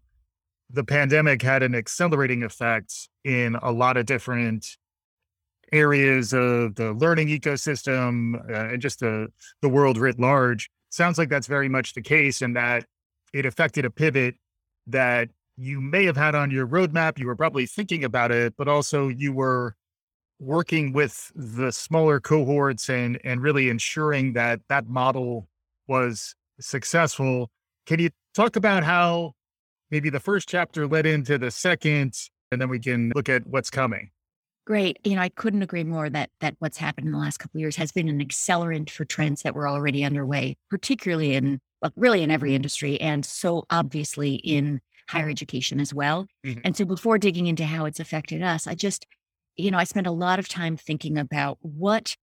the 0.70 0.84
pandemic 0.84 1.42
had 1.42 1.64
an 1.64 1.76
accelerating 1.76 2.44
effect 2.44 3.10
in 3.24 3.56
a 3.62 3.72
lot 3.72 3.98
of 3.98 4.06
different 4.06 4.78
areas 5.72 6.34
of 6.34 6.76
the 6.76 6.94
learning 6.94 7.28
ecosystem 7.28 8.36
uh, 8.50 8.74
and 8.74 8.82
just 8.82 9.00
the 9.00 9.28
the 9.62 9.70
world 9.70 9.98
writ 9.98 10.20
large. 10.20 10.70
Sounds 10.90 11.18
like 11.18 11.30
that's 11.30 11.48
very 11.48 11.70
much 11.70 11.94
the 11.94 12.02
case, 12.02 12.42
and 12.42 12.56
that 12.56 12.86
it 13.34 13.46
affected 13.46 13.86
a 13.86 13.90
pivot 13.90 14.36
that 14.88 15.30
you 15.58 15.82
may 15.82 16.06
have 16.06 16.18
had 16.18 16.36
on 16.36 16.52
your 16.52 16.68
roadmap. 16.68 17.20
You 17.20 17.28
were 17.28 17.36
probably 17.36 17.66
thinking 17.66 18.04
about 18.04 18.32
it, 18.32 18.54
but 18.58 18.68
also 18.68 19.08
you 19.08 19.34
were 19.34 19.76
working 20.40 20.94
with 20.94 21.32
the 21.36 21.72
smaller 21.72 22.20
cohorts 22.20 22.90
and 22.90 23.20
and 23.24 23.42
really 23.42 23.70
ensuring 23.70 24.34
that 24.34 24.62
that 24.70 24.88
model 24.88 25.48
was 25.88 26.36
successful 26.60 27.52
can 27.86 28.00
you 28.00 28.10
talk 28.34 28.56
about 28.56 28.84
how 28.84 29.34
maybe 29.92 30.10
the 30.10 30.20
first 30.20 30.50
chapter 30.50 30.88
led 30.88 31.06
into 31.06 31.38
the 31.38 31.52
second, 31.52 32.16
and 32.52 32.62
then 32.62 32.70
we 32.70 32.80
can 32.80 33.12
look 33.16 33.30
at 33.30 33.46
what's 33.48 33.70
coming? 33.70 34.12
Great. 34.66 34.98
You 35.04 35.16
know, 35.16 35.22
I 35.22 35.30
couldn't 35.30 35.62
agree 35.62 35.84
more 35.84 36.10
that 36.10 36.32
that 36.40 36.56
what's 36.58 36.78
happened 36.78 37.06
in 37.06 37.14
the 37.14 37.20
last 37.20 37.38
couple 37.38 37.60
of 37.60 37.62
years 37.62 37.76
has 37.76 37.92
been 37.92 38.10
an 38.10 38.20
accelerant 38.20 38.90
for 38.90 39.06
trends 39.06 39.44
that 39.44 39.54
were 39.54 39.68
already 39.68 40.04
underway, 40.04 40.58
particularly 40.72 41.36
in 41.36 41.60
well, 41.82 41.94
really 41.96 42.24
in 42.24 42.32
every 42.32 42.56
industry 42.56 43.00
and 43.00 43.24
so 43.26 43.66
obviously 43.70 44.36
in 44.36 44.82
higher 45.08 45.30
education 45.30 45.80
as 45.80 45.94
well. 45.94 46.26
Mm-hmm. 46.46 46.62
And 46.64 46.76
so 46.76 46.84
before 46.84 47.20
digging 47.20 47.46
into 47.46 47.66
how 47.66 47.86
it's 47.86 48.00
affected 48.00 48.42
us, 48.42 48.66
I 48.66 48.74
just, 48.74 49.06
you 49.56 49.70
know, 49.70 49.78
I 49.78 49.84
spent 49.84 50.08
a 50.08 50.12
lot 50.12 50.40
of 50.40 50.48
time 50.48 50.78
thinking 50.78 51.18
about 51.18 51.60
what 51.62 52.16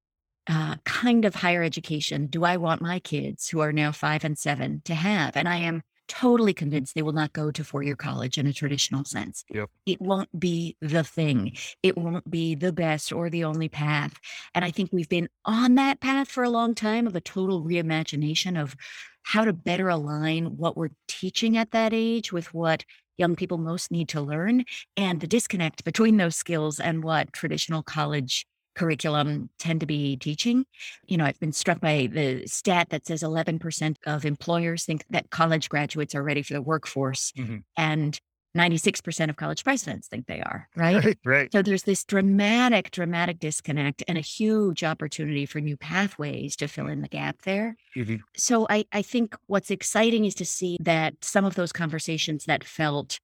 uh, 0.49 0.77
kind 0.85 1.25
of 1.25 1.35
higher 1.35 1.63
education 1.63 2.27
do 2.27 2.45
I 2.45 2.57
want 2.57 2.83
my 2.83 2.99
kids, 2.99 3.49
who 3.49 3.61
are 3.61 3.73
now 3.73 3.93
five 3.93 4.25
and 4.25 4.39
seven, 4.39 4.83
to 4.85 4.95
have? 4.95 5.37
And 5.37 5.49
I 5.49 5.57
am 5.57 5.83
totally 6.09 6.53
convinced 6.53 6.95
they 6.95 7.03
will 7.03 7.13
not 7.13 7.33
go 7.33 7.51
to 7.51 7.65
four 7.65 7.83
year 7.83 7.97
college 7.97 8.37
in 8.37 8.47
a 8.47 8.53
traditional 8.53 9.05
sense. 9.05 9.45
Yep. 9.51 9.71
It 9.87 10.01
won't 10.01 10.39
be 10.39 10.77
the 10.81 11.05
thing, 11.05 11.57
it 11.83 11.97
won't 11.97 12.31
be 12.31 12.55
the 12.55 12.73
best 12.73 13.13
or 13.13 13.31
the 13.31 13.45
only 13.45 13.69
path. 13.69 14.15
And 14.55 14.65
I 14.65 14.71
think 14.71 14.91
we've 14.93 15.09
been 15.09 15.29
on 15.45 15.77
that 15.77 16.01
path 16.01 16.29
for 16.29 16.45
a 16.45 16.51
long 16.51 16.75
time 16.75 17.07
of 17.07 17.17
a 17.17 17.21
total 17.21 17.63
reimagination 17.63 18.61
of 18.61 18.77
how 19.23 19.45
to 19.45 19.53
better 19.53 19.89
align 19.89 20.57
what 20.57 20.77
we're 20.77 20.91
teaching 21.09 21.57
at 21.57 21.71
that 21.71 21.93
age 21.95 22.33
with 22.33 22.53
what 22.53 22.85
young 23.17 23.37
people 23.37 23.59
most 23.59 23.91
need 23.91 24.09
to 24.09 24.21
learn 24.21 24.65
and 24.97 25.21
the 25.21 25.27
disconnect 25.27 25.85
between 25.85 26.17
those 26.17 26.35
skills 26.35 26.81
and 26.81 27.05
what 27.05 27.33
traditional 27.33 27.83
college 27.83 28.47
curriculum 28.75 29.51
tend 29.59 29.81
to 29.81 29.87
be 29.87 30.17
teaching. 30.17 30.65
You 31.07 31.17
know, 31.17 31.25
I've 31.25 31.41
been 31.41 31.53
struck 31.53 31.81
by 31.81 32.09
the 32.11 32.47
stat 32.47 32.91
that 32.91 33.07
says 33.07 33.23
11% 33.23 33.97
of 34.07 34.25
employers 34.25 34.85
think 34.85 35.05
that 35.11 35.31
college 35.31 35.69
graduates 35.69 36.15
are 36.15 36.23
ready 36.23 36.43
for 36.43 36.55
the 36.55 36.63
workforce. 36.63 37.33
Mm-hmm. 37.33 37.59
And 37.77 38.21
96% 38.57 39.31
of 39.31 39.37
college 39.37 39.65
presidents 39.65 40.09
think 40.09 40.27
they 40.27 40.41
are, 40.41 40.69
right? 40.77 41.05
right? 41.05 41.19
Right. 41.25 41.53
So 41.53 41.63
there's 41.63 41.85
this 41.85 42.05
dramatic, 42.05 42.91
dramatic 42.91 43.39
disconnect 43.39 44.03
and 44.07 44.19
a 44.19 44.23
huge 44.23 44.85
opportunity 44.85 45.47
for 45.47 45.61
new 45.61 45.77
pathways 45.77 46.57
to 46.57 46.69
fill 46.69 46.87
in 46.87 47.01
the 47.01 47.09
gap 47.09 47.43
there. 47.43 47.77
Mm-hmm. 47.97 48.17
So 48.37 48.67
I, 48.69 48.85
I 48.93 49.03
think 49.03 49.37
what's 49.47 49.71
exciting 49.71 50.25
is 50.25 50.35
to 50.37 50.45
see 50.45 50.77
that 50.81 51.15
some 51.23 51.45
of 51.45 51.55
those 51.55 51.73
conversations 51.73 52.45
that 52.45 52.65
felt 52.65 53.19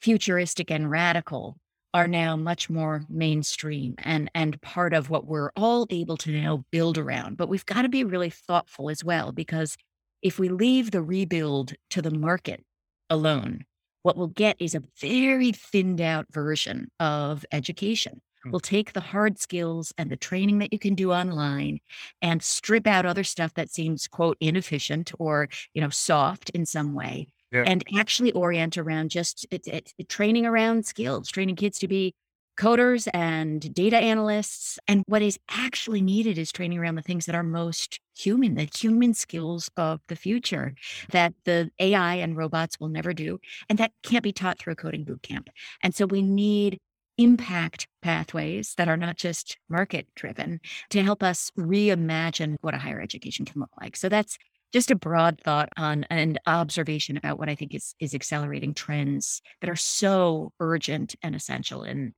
futuristic 0.00 0.70
and 0.70 0.90
radical 0.90 1.58
are 1.92 2.06
now 2.06 2.36
much 2.36 2.70
more 2.70 3.04
mainstream 3.08 3.94
and 3.98 4.30
and 4.34 4.60
part 4.60 4.94
of 4.94 5.10
what 5.10 5.26
we're 5.26 5.50
all 5.56 5.86
able 5.90 6.16
to 6.18 6.30
now 6.30 6.64
build 6.70 6.98
around. 6.98 7.36
But 7.36 7.48
we've 7.48 7.66
got 7.66 7.82
to 7.82 7.88
be 7.88 8.04
really 8.04 8.30
thoughtful 8.30 8.90
as 8.90 9.02
well 9.04 9.32
because 9.32 9.76
if 10.22 10.38
we 10.38 10.48
leave 10.48 10.90
the 10.90 11.02
rebuild 11.02 11.74
to 11.90 12.02
the 12.02 12.10
market 12.10 12.64
alone, 13.08 13.64
what 14.02 14.16
we'll 14.16 14.28
get 14.28 14.56
is 14.60 14.74
a 14.74 14.82
very 15.00 15.52
thinned 15.52 16.00
out 16.00 16.26
version 16.30 16.90
of 17.00 17.44
education. 17.52 18.20
Hmm. 18.44 18.50
We'll 18.50 18.60
take 18.60 18.92
the 18.92 19.00
hard 19.00 19.38
skills 19.38 19.92
and 19.98 20.10
the 20.10 20.16
training 20.16 20.58
that 20.58 20.72
you 20.72 20.78
can 20.78 20.94
do 20.94 21.12
online 21.12 21.80
and 22.22 22.42
strip 22.42 22.86
out 22.86 23.06
other 23.06 23.24
stuff 23.24 23.54
that 23.54 23.70
seems 23.70 24.06
quote 24.06 24.36
inefficient 24.40 25.12
or 25.18 25.48
you 25.74 25.80
know 25.80 25.90
soft 25.90 26.50
in 26.50 26.66
some 26.66 26.94
way 26.94 27.26
Yeah. 27.52 27.66
and 27.66 27.84
actually 27.96 28.32
orient 28.32 28.76
around 28.78 29.10
just 29.10 29.46
it, 29.50 29.66
it, 29.66 29.92
it- 29.98 30.08
training 30.08 30.46
around 30.46 30.86
skills, 30.86 31.28
training 31.30 31.56
kids 31.56 31.78
to 31.80 31.88
be 31.88 32.14
coders 32.58 33.08
and 33.14 33.72
data 33.74 33.96
analysts. 33.96 34.78
And 34.86 35.02
what 35.06 35.22
is 35.22 35.38
actually 35.48 36.02
needed 36.02 36.36
is 36.36 36.52
training 36.52 36.78
around 36.78 36.96
the 36.96 37.02
things 37.02 37.24
that 37.26 37.34
are 37.34 37.42
most 37.42 38.00
human, 38.16 38.54
the 38.54 38.68
human 38.76 39.14
skills 39.14 39.70
of 39.78 40.00
the 40.08 40.16
future 40.16 40.74
that 41.10 41.32
the 41.44 41.70
AI 41.78 42.16
and 42.16 42.36
robots 42.36 42.78
will 42.78 42.88
never 42.88 43.14
do. 43.14 43.40
And 43.68 43.78
that 43.78 43.92
can't 44.02 44.22
be 44.24 44.32
taught 44.32 44.58
through 44.58 44.74
a 44.74 44.76
coding 44.76 45.04
boot 45.04 45.22
camp. 45.22 45.48
And 45.82 45.94
so 45.94 46.04
we 46.06 46.20
need 46.22 46.78
impact 47.16 47.86
pathways 48.02 48.74
that 48.76 48.88
are 48.88 48.96
not 48.96 49.16
just 49.16 49.58
market 49.68 50.06
driven 50.14 50.60
to 50.90 51.02
help 51.02 51.22
us 51.22 51.50
reimagine 51.58 52.56
what 52.62 52.74
a 52.74 52.78
higher 52.78 53.00
education 53.00 53.44
can 53.44 53.60
look 53.60 53.70
like. 53.80 53.96
So 53.96 54.08
that's 54.08 54.38
just 54.72 54.90
a 54.90 54.94
broad 54.94 55.40
thought 55.40 55.68
on 55.76 56.04
an 56.10 56.38
observation 56.46 57.16
about 57.16 57.38
what 57.38 57.48
I 57.48 57.54
think 57.54 57.74
is 57.74 57.94
is 58.00 58.14
accelerating 58.14 58.74
trends 58.74 59.42
that 59.60 59.70
are 59.70 59.76
so 59.76 60.52
urgent 60.60 61.14
and 61.22 61.34
essential 61.34 61.82
in 61.82 62.14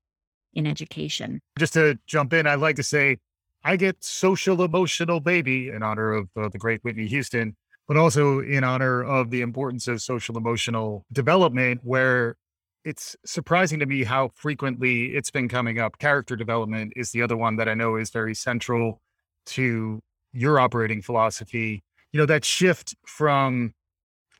in 0.54 0.66
education. 0.66 1.40
Just 1.58 1.74
to 1.74 1.98
jump 2.06 2.32
in, 2.32 2.46
I'd 2.46 2.56
like 2.56 2.76
to 2.76 2.82
say 2.82 3.18
I 3.64 3.76
get 3.76 4.02
social 4.04 4.62
emotional 4.62 5.20
baby 5.20 5.68
in 5.68 5.82
honor 5.82 6.12
of 6.12 6.28
uh, 6.36 6.48
the 6.48 6.58
great 6.58 6.82
Whitney 6.82 7.06
Houston, 7.06 7.56
but 7.86 7.96
also 7.96 8.40
in 8.40 8.64
honor 8.64 9.02
of 9.02 9.30
the 9.30 9.40
importance 9.40 9.88
of 9.88 10.02
social 10.02 10.36
emotional 10.36 11.06
development, 11.12 11.80
where 11.84 12.36
it's 12.84 13.16
surprising 13.24 13.78
to 13.78 13.86
me 13.86 14.02
how 14.02 14.30
frequently 14.34 15.14
it's 15.14 15.30
been 15.30 15.48
coming 15.48 15.78
up. 15.78 15.98
Character 15.98 16.34
development 16.34 16.92
is 16.96 17.12
the 17.12 17.22
other 17.22 17.36
one 17.36 17.56
that 17.56 17.68
I 17.68 17.74
know 17.74 17.96
is 17.96 18.10
very 18.10 18.34
central 18.34 19.00
to 19.46 20.00
your 20.32 20.58
operating 20.58 21.00
philosophy. 21.00 21.84
You 22.12 22.18
know, 22.18 22.26
that 22.26 22.44
shift 22.44 22.94
from 23.06 23.72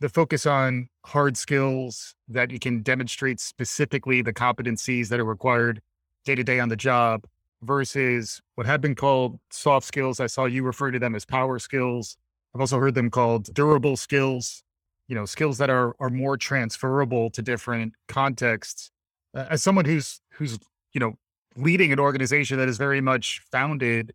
the 0.01 0.09
focus 0.09 0.47
on 0.47 0.89
hard 1.07 1.37
skills 1.37 2.15
that 2.29 2.51
you 2.51 2.59
can 2.59 2.83
demonstrate 2.83 3.41
specifically 3.41 4.21
the 4.21 4.33
competencies 4.33 5.09
that 5.09 5.21
are 5.21 5.25
required 5.25 5.81
day 6.25 6.35
to 6.35 6.45
day 6.45 6.61
on 6.61 6.69
the 6.69 6.77
job 6.77 7.25
versus 7.63 8.41
what 8.57 8.67
had 8.67 8.81
been 8.81 8.95
called 8.95 9.39
soft 9.51 9.87
skills. 9.87 10.21
I 10.21 10.27
saw 10.27 10.45
you 10.45 10.65
refer 10.65 10.91
to 10.91 10.99
them 10.99 11.15
as 11.15 11.25
power 11.25 11.59
skills. 11.59 12.17
I've 12.55 12.61
also 12.61 12.79
heard 12.79 12.95
them 12.95 13.11
called 13.11 13.53
durable 13.55 13.97
skills, 13.97 14.63
you 15.09 15.15
know, 15.15 15.25
skills 15.25 15.59
that 15.59 15.71
are 15.71 15.95
are 15.99 16.11
more 16.11 16.37
transferable 16.37 17.31
to 17.31 17.41
different 17.41 17.95
contexts. 18.09 18.91
Uh, 19.35 19.47
As 19.49 19.63
someone 19.63 19.85
who's 19.85 20.21
who's, 20.33 20.59
you 20.93 21.01
know, 21.01 21.15
leading 21.57 21.93
an 21.93 22.01
organization 22.01 22.59
that 22.59 22.69
is 22.69 22.77
very 22.77 23.01
much 23.01 23.41
founded 23.51 24.13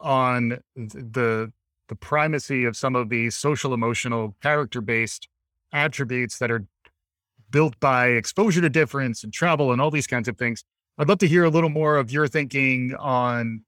on 0.00 0.58
the 0.74 1.52
the 1.88 1.96
primacy 1.96 2.64
of 2.64 2.76
some 2.76 2.94
of 2.94 3.08
these 3.08 3.34
social 3.34 3.74
emotional 3.74 4.36
character 4.42 4.80
based 4.80 5.28
attributes 5.72 6.38
that 6.38 6.50
are 6.50 6.66
built 7.50 7.78
by 7.80 8.08
exposure 8.08 8.60
to 8.60 8.70
difference 8.70 9.24
and 9.24 9.32
travel 9.32 9.72
and 9.72 9.80
all 9.80 9.90
these 9.90 10.06
kinds 10.06 10.28
of 10.28 10.36
things. 10.36 10.64
I'd 10.98 11.08
love 11.08 11.18
to 11.18 11.28
hear 11.28 11.44
a 11.44 11.50
little 11.50 11.70
more 11.70 11.96
of 11.96 12.10
your 12.10 12.28
thinking 12.28 12.94
on 12.98 13.62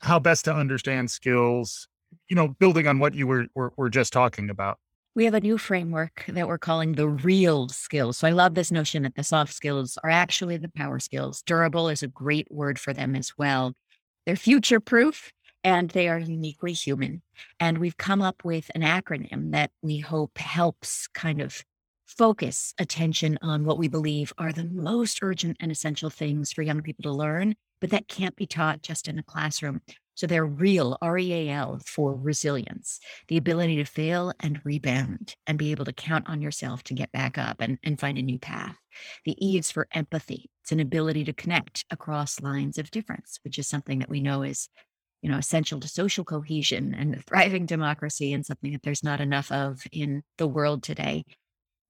how 0.00 0.18
best 0.18 0.44
to 0.44 0.54
understand 0.54 1.10
skills, 1.10 1.88
you 2.28 2.36
know, 2.36 2.48
building 2.48 2.86
on 2.86 2.98
what 2.98 3.14
you 3.14 3.26
were, 3.26 3.46
were, 3.54 3.72
were 3.76 3.90
just 3.90 4.12
talking 4.12 4.50
about. 4.50 4.78
We 5.16 5.24
have 5.24 5.34
a 5.34 5.40
new 5.40 5.58
framework 5.58 6.24
that 6.28 6.48
we're 6.48 6.58
calling 6.58 6.92
the 6.92 7.08
real 7.08 7.68
skills. 7.68 8.18
So 8.18 8.26
I 8.26 8.32
love 8.32 8.54
this 8.54 8.72
notion 8.72 9.04
that 9.04 9.14
the 9.14 9.22
soft 9.22 9.54
skills 9.54 9.96
are 10.02 10.10
actually 10.10 10.56
the 10.56 10.68
power 10.68 10.98
skills. 10.98 11.42
Durable 11.42 11.88
is 11.88 12.02
a 12.02 12.08
great 12.08 12.48
word 12.50 12.78
for 12.78 12.92
them 12.92 13.14
as 13.14 13.32
well. 13.38 13.74
They're 14.26 14.36
future 14.36 14.80
proof 14.80 15.32
and 15.64 15.90
they 15.90 16.08
are 16.08 16.18
uniquely 16.18 16.74
human. 16.74 17.22
And 17.58 17.78
we've 17.78 17.96
come 17.96 18.22
up 18.22 18.44
with 18.44 18.70
an 18.74 18.82
acronym 18.82 19.52
that 19.52 19.70
we 19.82 19.98
hope 19.98 20.38
helps 20.38 21.08
kind 21.08 21.40
of 21.40 21.64
focus 22.06 22.74
attention 22.78 23.38
on 23.42 23.64
what 23.64 23.78
we 23.78 23.88
believe 23.88 24.32
are 24.38 24.52
the 24.52 24.70
most 24.70 25.20
urgent 25.22 25.56
and 25.58 25.72
essential 25.72 26.10
things 26.10 26.52
for 26.52 26.62
young 26.62 26.82
people 26.82 27.02
to 27.02 27.10
learn, 27.10 27.54
but 27.80 27.90
that 27.90 28.08
can't 28.08 28.36
be 28.36 28.46
taught 28.46 28.82
just 28.82 29.08
in 29.08 29.18
a 29.18 29.22
classroom. 29.22 29.80
So 30.16 30.28
they're 30.28 30.46
real, 30.46 30.96
R 31.02 31.18
E 31.18 31.32
A 31.32 31.48
L, 31.50 31.80
for 31.84 32.14
resilience, 32.14 33.00
the 33.26 33.36
ability 33.36 33.76
to 33.76 33.84
fail 33.84 34.32
and 34.38 34.60
rebound 34.64 35.34
and 35.46 35.58
be 35.58 35.72
able 35.72 35.84
to 35.86 35.92
count 35.92 36.28
on 36.28 36.40
yourself 36.40 36.84
to 36.84 36.94
get 36.94 37.10
back 37.10 37.36
up 37.36 37.56
and, 37.60 37.78
and 37.82 37.98
find 37.98 38.16
a 38.16 38.22
new 38.22 38.38
path. 38.38 38.76
The 39.24 39.36
E 39.44 39.58
is 39.58 39.72
for 39.72 39.88
empathy. 39.92 40.50
It's 40.62 40.70
an 40.70 40.78
ability 40.78 41.24
to 41.24 41.32
connect 41.32 41.84
across 41.90 42.40
lines 42.40 42.78
of 42.78 42.92
difference, 42.92 43.40
which 43.42 43.58
is 43.58 43.66
something 43.66 43.98
that 43.98 44.08
we 44.08 44.20
know 44.20 44.42
is 44.42 44.68
you 45.24 45.30
know 45.30 45.38
essential 45.38 45.80
to 45.80 45.88
social 45.88 46.24
cohesion 46.24 46.94
and 46.94 47.16
a 47.16 47.22
thriving 47.22 47.66
democracy 47.66 48.32
and 48.32 48.46
something 48.46 48.72
that 48.72 48.82
there's 48.84 49.02
not 49.02 49.20
enough 49.20 49.50
of 49.50 49.82
in 49.90 50.22
the 50.38 50.46
world 50.46 50.84
today 50.84 51.24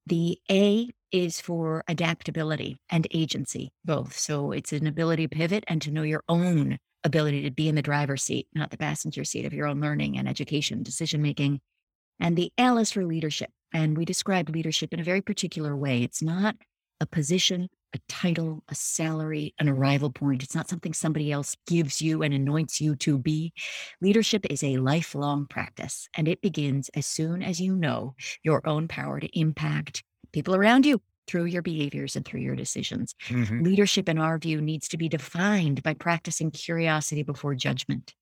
the 0.07 0.39
A 0.51 0.91
is 1.13 1.41
for 1.41 1.85
adaptability 1.89 2.77
and 2.91 3.07
agency, 3.13 3.73
both. 3.85 4.19
So 4.19 4.53
it's 4.53 4.73
an 4.73 4.87
ability 4.87 5.29
to 5.29 5.37
pivot 5.37 5.65
and 5.67 5.81
to 5.83 5.91
know 5.91 6.03
your 6.03 6.25
own 6.29 6.79
ability 7.05 7.43
to 7.43 7.51
be 7.51 7.69
in 7.69 7.75
the 7.75 7.83
driver's 7.83 8.23
seat, 8.23 8.49
not 8.55 8.71
the 8.71 8.77
passenger 8.77 9.25
seat 9.25 9.45
of 9.45 9.53
your 9.53 9.67
own 9.67 9.81
learning 9.81 10.19
and 10.19 10.29
education, 10.29 10.83
decision 10.83 11.23
making. 11.23 11.61
And 12.21 12.37
the 12.37 12.53
L 12.59 12.79
is 12.79 12.93
for 12.93 13.05
leadership. 13.05 13.51
And 13.73 13.97
we 13.97 14.05
describe 14.05 14.49
leadership 14.49 14.93
in 14.93 15.01
a 15.01 15.05
very 15.05 15.21
particular 15.21 15.77
way. 15.77 16.03
It's 16.03 16.23
not 16.23 16.57
a 17.01 17.07
position, 17.07 17.69
a 17.95 17.99
title, 18.09 18.63
a 18.69 18.75
salary, 18.75 19.55
an 19.59 19.69
arrival 19.69 20.11
point. 20.11 20.43
It's 20.43 20.55
not 20.55 20.69
something 20.69 20.93
somebody 20.93 21.31
else 21.33 21.57
gives 21.67 22.03
you 22.03 22.23
and 22.23 22.35
anoints 22.35 22.81
you 22.81 22.97
to 22.97 23.19
be. 23.19 23.53
Leadership 24.01 24.45
is 24.51 24.63
a 24.63 24.77
lifelong 24.79 25.47
practice, 25.47 26.09
and 26.17 26.29
it 26.29 26.41
begins 26.41 26.89
as 26.91 27.07
soon 27.07 27.43
as 27.43 27.61
you 27.61 27.75
know 27.77 28.15
your 28.43 28.67
own 28.69 28.89
power 28.89 29.21
to 29.21 29.39
impact 29.39 30.05
people 30.33 30.55
around 30.55 30.87
you 30.87 31.01
through 31.27 31.45
your 31.47 31.63
behaviors 31.63 32.17
and 32.17 32.25
through 32.25 32.41
your 32.41 32.57
decisions. 32.57 33.15
Mhm. 33.29 33.65
Leadership, 33.65 34.09
in 34.09 34.19
our 34.19 34.39
view, 34.39 34.61
needs 34.61 34.89
to 34.89 34.99
be 34.99 35.09
defined 35.09 35.83
by 35.83 35.95
practicing 35.95 36.51
curiosity 36.51 37.23
before 37.23 37.55
judgment, 37.55 38.15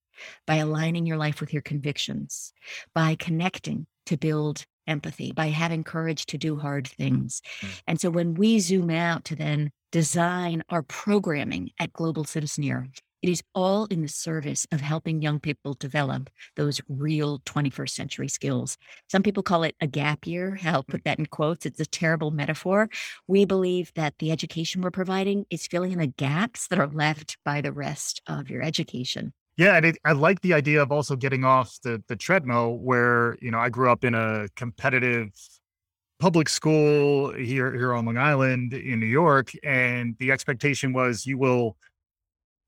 by 0.47 0.57
aligning 0.57 1.07
your 1.07 1.17
life 1.19 1.41
with 1.41 1.53
your 1.53 1.63
convictions, 1.63 2.53
by 2.95 3.15
connecting 3.17 3.87
to 4.07 4.17
build 4.17 4.67
empathy, 4.87 5.33
by 5.33 5.49
having 5.49 5.85
courage 5.85 6.27
to 6.27 6.39
do 6.39 6.57
hard 6.57 6.89
things. 6.89 7.43
Mm. 7.61 7.83
And 7.87 8.01
so 8.01 8.11
when 8.11 8.35
we 8.35 8.59
zoom 8.61 8.91
out 8.91 9.25
to 9.27 9.37
then 9.37 9.71
design 9.91 10.63
our 10.69 10.83
programming 10.83 11.71
at 11.79 11.93
Global 11.93 12.25
Citizen 12.25 12.65
Year, 12.65 12.89
it 13.23 13.29
is 13.29 13.43
all 13.55 13.85
in 13.85 14.03
the 14.03 14.09
service 14.09 14.67
of 14.73 14.81
helping 14.81 15.23
young 15.23 15.39
people 15.39 15.75
develop 15.75 16.29
those 16.57 16.81
real 16.89 17.39
21st 17.41 17.91
century 17.91 18.29
skills. 18.29 18.77
Some 19.09 19.23
people 19.23 19.45
call 19.45 19.63
it 19.63 19.77
a 19.81 19.87
gap 19.87 20.27
year. 20.27 20.59
I'll 20.65 20.83
put 20.83 21.05
that 21.05 21.21
in 21.21 21.27
quotes. 21.27 21.65
It's 21.65 21.79
a 21.79 21.87
terrible 21.87 22.33
metaphor. 22.33 22.89
We 23.29 23.45
believe 23.45 23.93
that 23.95 24.15
the 24.19 24.33
education 24.33 24.83
we're 24.83 24.91
providing 24.91 25.47
is 25.51 25.69
filling 25.69 25.93
in 25.93 26.01
the 26.01 26.09
gaps 26.09 26.67
that 26.69 26.81
are 26.81 26.89
left 26.89 27.39
by 27.45 27.61
the 27.61 27.73
rest 27.73 28.21
of 28.27 28.51
your 28.51 28.63
education. 28.63 29.33
Yeah, 29.57 29.77
and 29.77 29.85
it, 29.85 29.99
I 30.05 30.13
like 30.13 30.41
the 30.41 30.55
idea 30.55 30.83
of 30.83 30.91
also 30.91 31.15
getting 31.15 31.45
off 31.45 31.79
the 31.83 32.03
the 32.09 32.17
treadmill 32.17 32.79
where 32.79 33.37
you 33.41 33.51
know 33.51 33.59
I 33.59 33.69
grew 33.69 33.91
up 33.91 34.05
in 34.05 34.15
a 34.15 34.49
competitive 34.57 35.31
public 36.19 36.49
school 36.49 37.33
here 37.35 37.73
here 37.73 37.93
on 37.93 38.07
Long 38.07 38.17
Island 38.17 38.73
in 38.73 38.99
New 39.01 39.07
York, 39.07 39.53
and 39.63 40.17
the 40.19 40.33
expectation 40.33 40.93
was 40.93 41.27
you 41.27 41.37
will 41.37 41.77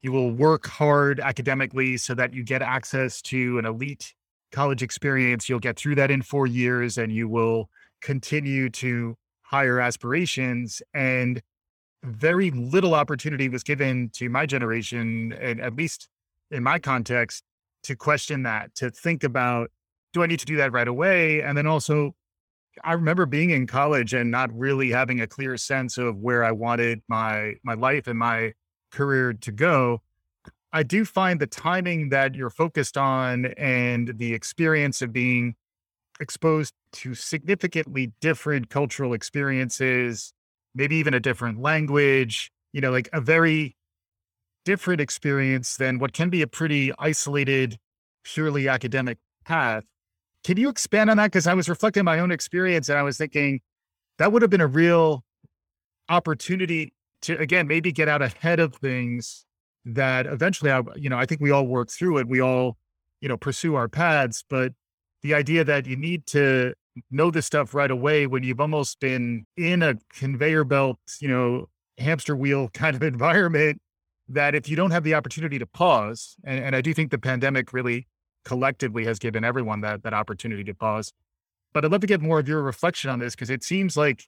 you 0.02 0.12
will 0.12 0.30
work 0.30 0.66
hard 0.66 1.20
academically 1.20 1.96
so 1.96 2.14
that 2.14 2.34
you 2.34 2.44
get 2.44 2.60
access 2.60 3.22
to 3.22 3.58
an 3.58 3.64
elite 3.64 4.12
college 4.52 4.82
experience. 4.82 5.48
You'll 5.48 5.60
get 5.60 5.76
through 5.78 5.94
that 5.96 6.10
in 6.10 6.20
four 6.20 6.46
years, 6.46 6.98
and 6.98 7.10
you 7.10 7.28
will 7.28 7.70
continue 8.02 8.68
to 8.70 9.16
higher 9.42 9.80
aspirations 9.80 10.82
and 10.92 11.40
very 12.02 12.50
little 12.50 12.94
opportunity 12.94 13.48
was 13.48 13.62
given 13.62 14.10
to 14.10 14.28
my 14.28 14.44
generation, 14.44 15.32
and 15.40 15.60
at 15.60 15.74
least 15.74 16.08
in 16.54 16.62
my 16.62 16.78
context, 16.78 17.42
to 17.84 17.96
question 17.96 18.44
that, 18.44 18.75
to 18.76 18.90
think 18.90 19.25
about, 19.25 19.70
do 20.12 20.23
I 20.23 20.26
need 20.26 20.40
to 20.40 20.46
do 20.46 20.56
that 20.56 20.73
right 20.73 20.88
away? 20.88 21.42
And 21.42 21.58
then 21.58 21.66
also, 21.66 22.14
I 22.82 22.92
remember 22.94 23.26
being 23.26 23.50
in 23.50 23.66
college 23.66 24.14
and 24.14 24.30
not 24.30 24.56
really 24.56 24.90
having 24.90 25.20
a 25.20 25.26
clear 25.26 25.56
sense 25.56 25.99
of 25.99 26.16
where 26.16 26.44
I 26.44 26.52
wanted 26.52 27.02
my 27.08 27.54
my 27.62 27.75
life 27.75 28.06
and 28.06 28.18
my 28.18 28.54
career 28.90 29.32
to 29.32 29.52
go. 29.52 30.02
I 30.73 30.82
do 30.82 31.04
find 31.04 31.40
the 31.40 31.46
timing 31.46 32.08
that 32.08 32.34
you're 32.34 32.50
focused 32.50 32.96
on 32.96 33.46
and 33.56 34.14
the 34.16 34.34
experience 34.34 35.02
of 35.02 35.12
being 35.12 35.54
exposed 36.20 36.75
to 36.92 37.14
significantly 37.14 38.12
different 38.20 38.70
cultural 38.70 39.12
experiences, 39.12 40.32
maybe 40.75 40.96
even 40.96 41.14
a 41.14 41.20
different 41.20 41.61
language, 41.61 42.50
you 42.73 42.80
know, 42.80 42.90
like 42.90 43.08
a 43.12 43.20
very 43.20 43.76
different 44.64 45.00
experience 45.00 45.76
than 45.76 45.99
what 45.99 46.12
can 46.12 46.30
be 46.30 46.42
a 46.42 46.47
pretty 46.47 46.92
isolated, 46.99 47.78
purely 48.25 48.68
academic 48.68 49.18
path. 49.44 49.85
Can 50.42 50.56
you 50.56 50.68
expand 50.68 51.11
on 51.11 51.16
that? 51.16 51.26
Because 51.26 51.47
I 51.47 51.54
was 51.54 51.68
reflecting 51.68 52.04
my 52.04 52.18
own 52.18 52.30
experience 52.30 52.88
and 52.88 52.99
I 52.99 53.02
was 53.02 53.16
thinking 53.16 53.61
that 54.18 54.33
would 54.33 54.42
have 54.42 54.50
been 54.50 54.61
a 54.61 54.66
real 54.66 55.25
opportunity 56.09 56.92
to, 57.23 57.38
again, 57.38 57.66
maybe 57.66 57.92
get 57.92 58.09
out 58.09 58.23
ahead 58.23 58.61
of 58.61 58.75
things 58.75 59.44
that 59.85 60.26
eventually, 60.26 60.71
I, 60.71 60.83
you 60.97 61.09
know, 61.09 61.18
I 61.18 61.26
think 61.26 61.40
we 61.40 61.50
all 61.50 61.66
work 61.66 61.90
through 61.90 62.18
it. 62.18 62.28
We 62.28 62.40
all, 62.40 62.76
you 63.21 63.28
know, 63.28 63.37
pursue 63.37 63.75
our 63.75 63.88
paths, 63.88 64.44
but 64.49 64.73
the 65.23 65.35
idea 65.35 65.64
that 65.64 65.87
you 65.87 65.97
need 65.97 66.26
to 66.26 66.75
know 67.11 67.30
this 67.30 67.47
stuff 67.47 67.75
right 67.75 67.90
away 67.90 68.26
when 68.26 68.42
you've 68.42 68.61
almost 68.61 69.00
been 69.00 69.47
in 69.56 69.83
a 69.83 69.94
conveyor 70.12 70.64
belt, 70.64 70.99
you 71.21 71.28
know, 71.28 71.68
hamster 71.99 72.37
wheel 72.37 72.68
kind 72.75 72.94
of 72.94 73.02
environment 73.02 73.80
that 74.28 74.54
if 74.54 74.69
you 74.69 74.76
don't 74.76 74.90
have 74.90 75.04
the 75.04 75.14
opportunity 75.14 75.59
to 75.59 75.66
pause, 75.66 76.37
and, 76.45 76.64
and 76.64 76.76
I 76.76 76.81
do 76.81 76.95
think 76.95 77.11
the 77.11 77.19
pandemic 77.19 77.73
really 77.73 78.07
collectively 78.45 79.04
has 79.04 79.19
given 79.19 79.45
everyone 79.45 79.81
that 79.83 80.02
that 80.02 80.14
opportunity 80.14 80.64
to 80.64 80.75
pause. 80.75 81.12
But 81.73 81.85
I'd 81.85 81.93
love 81.93 82.02
to 82.02 82.07
get 82.07 82.21
more 82.21 82.38
of 82.38 82.49
your 82.49 82.62
reflection 82.62 83.11
on 83.11 83.19
this 83.19 83.35
because 83.35 83.50
it 83.50 83.64
seems 83.64 83.97
like 83.97 84.25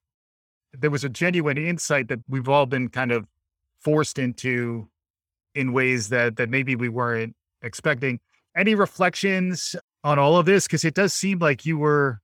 there 0.73 0.91
was 0.91 1.05
a 1.05 1.09
genuine 1.09 1.59
insight 1.59 2.09
that 2.09 2.21
we've 2.29 2.49
all 2.49 2.67
been 2.67 2.89
kind 2.89 3.13
of 3.13 3.27
forced 3.81 4.19
into 4.19 4.89
in 5.55 5.73
ways 5.73 6.09
that 6.11 6.37
that 6.37 6.51
maybe 6.51 6.77
we 6.77 6.89
weren't 6.89 7.35
expecting. 7.63 8.19
Any 8.57 8.75
reflections 8.75 9.77
on 10.03 10.19
all 10.19 10.37
of 10.37 10.47
this? 10.47 10.67
Because 10.67 10.85
it 10.85 10.95
does 10.95 11.13
seem 11.13 11.39
like 11.39 11.65
you 11.65 11.79
were 11.79 12.21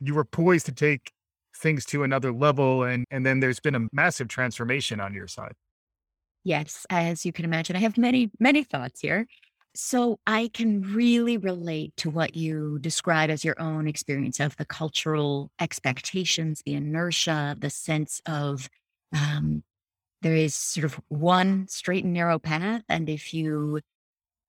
you 0.00 0.14
were 0.14 0.24
poised 0.24 0.66
to 0.66 0.72
take 0.72 1.12
things 1.56 1.84
to 1.84 2.04
another 2.04 2.32
level 2.32 2.84
and 2.84 3.04
and 3.10 3.26
then 3.26 3.40
there's 3.40 3.60
been 3.60 3.74
a 3.74 3.88
massive 3.92 4.28
transformation 4.28 5.00
on 5.00 5.12
your 5.12 5.26
side. 5.26 5.52
Yes, 6.48 6.86
as 6.88 7.26
you 7.26 7.32
can 7.34 7.44
imagine, 7.44 7.76
I 7.76 7.80
have 7.80 7.98
many, 7.98 8.30
many 8.40 8.64
thoughts 8.64 9.02
here. 9.02 9.26
So 9.74 10.18
I 10.26 10.48
can 10.54 10.80
really 10.94 11.36
relate 11.36 11.94
to 11.98 12.08
what 12.08 12.36
you 12.36 12.78
describe 12.80 13.28
as 13.28 13.44
your 13.44 13.60
own 13.60 13.86
experience 13.86 14.40
of 14.40 14.56
the 14.56 14.64
cultural 14.64 15.50
expectations, 15.60 16.62
the 16.64 16.72
inertia, 16.72 17.54
the 17.58 17.68
sense 17.68 18.22
of 18.24 18.70
um, 19.14 19.62
there 20.22 20.34
is 20.34 20.54
sort 20.54 20.84
of 20.84 20.98
one 21.08 21.68
straight 21.68 22.04
and 22.04 22.14
narrow 22.14 22.38
path. 22.38 22.82
And 22.88 23.10
if 23.10 23.34
you 23.34 23.80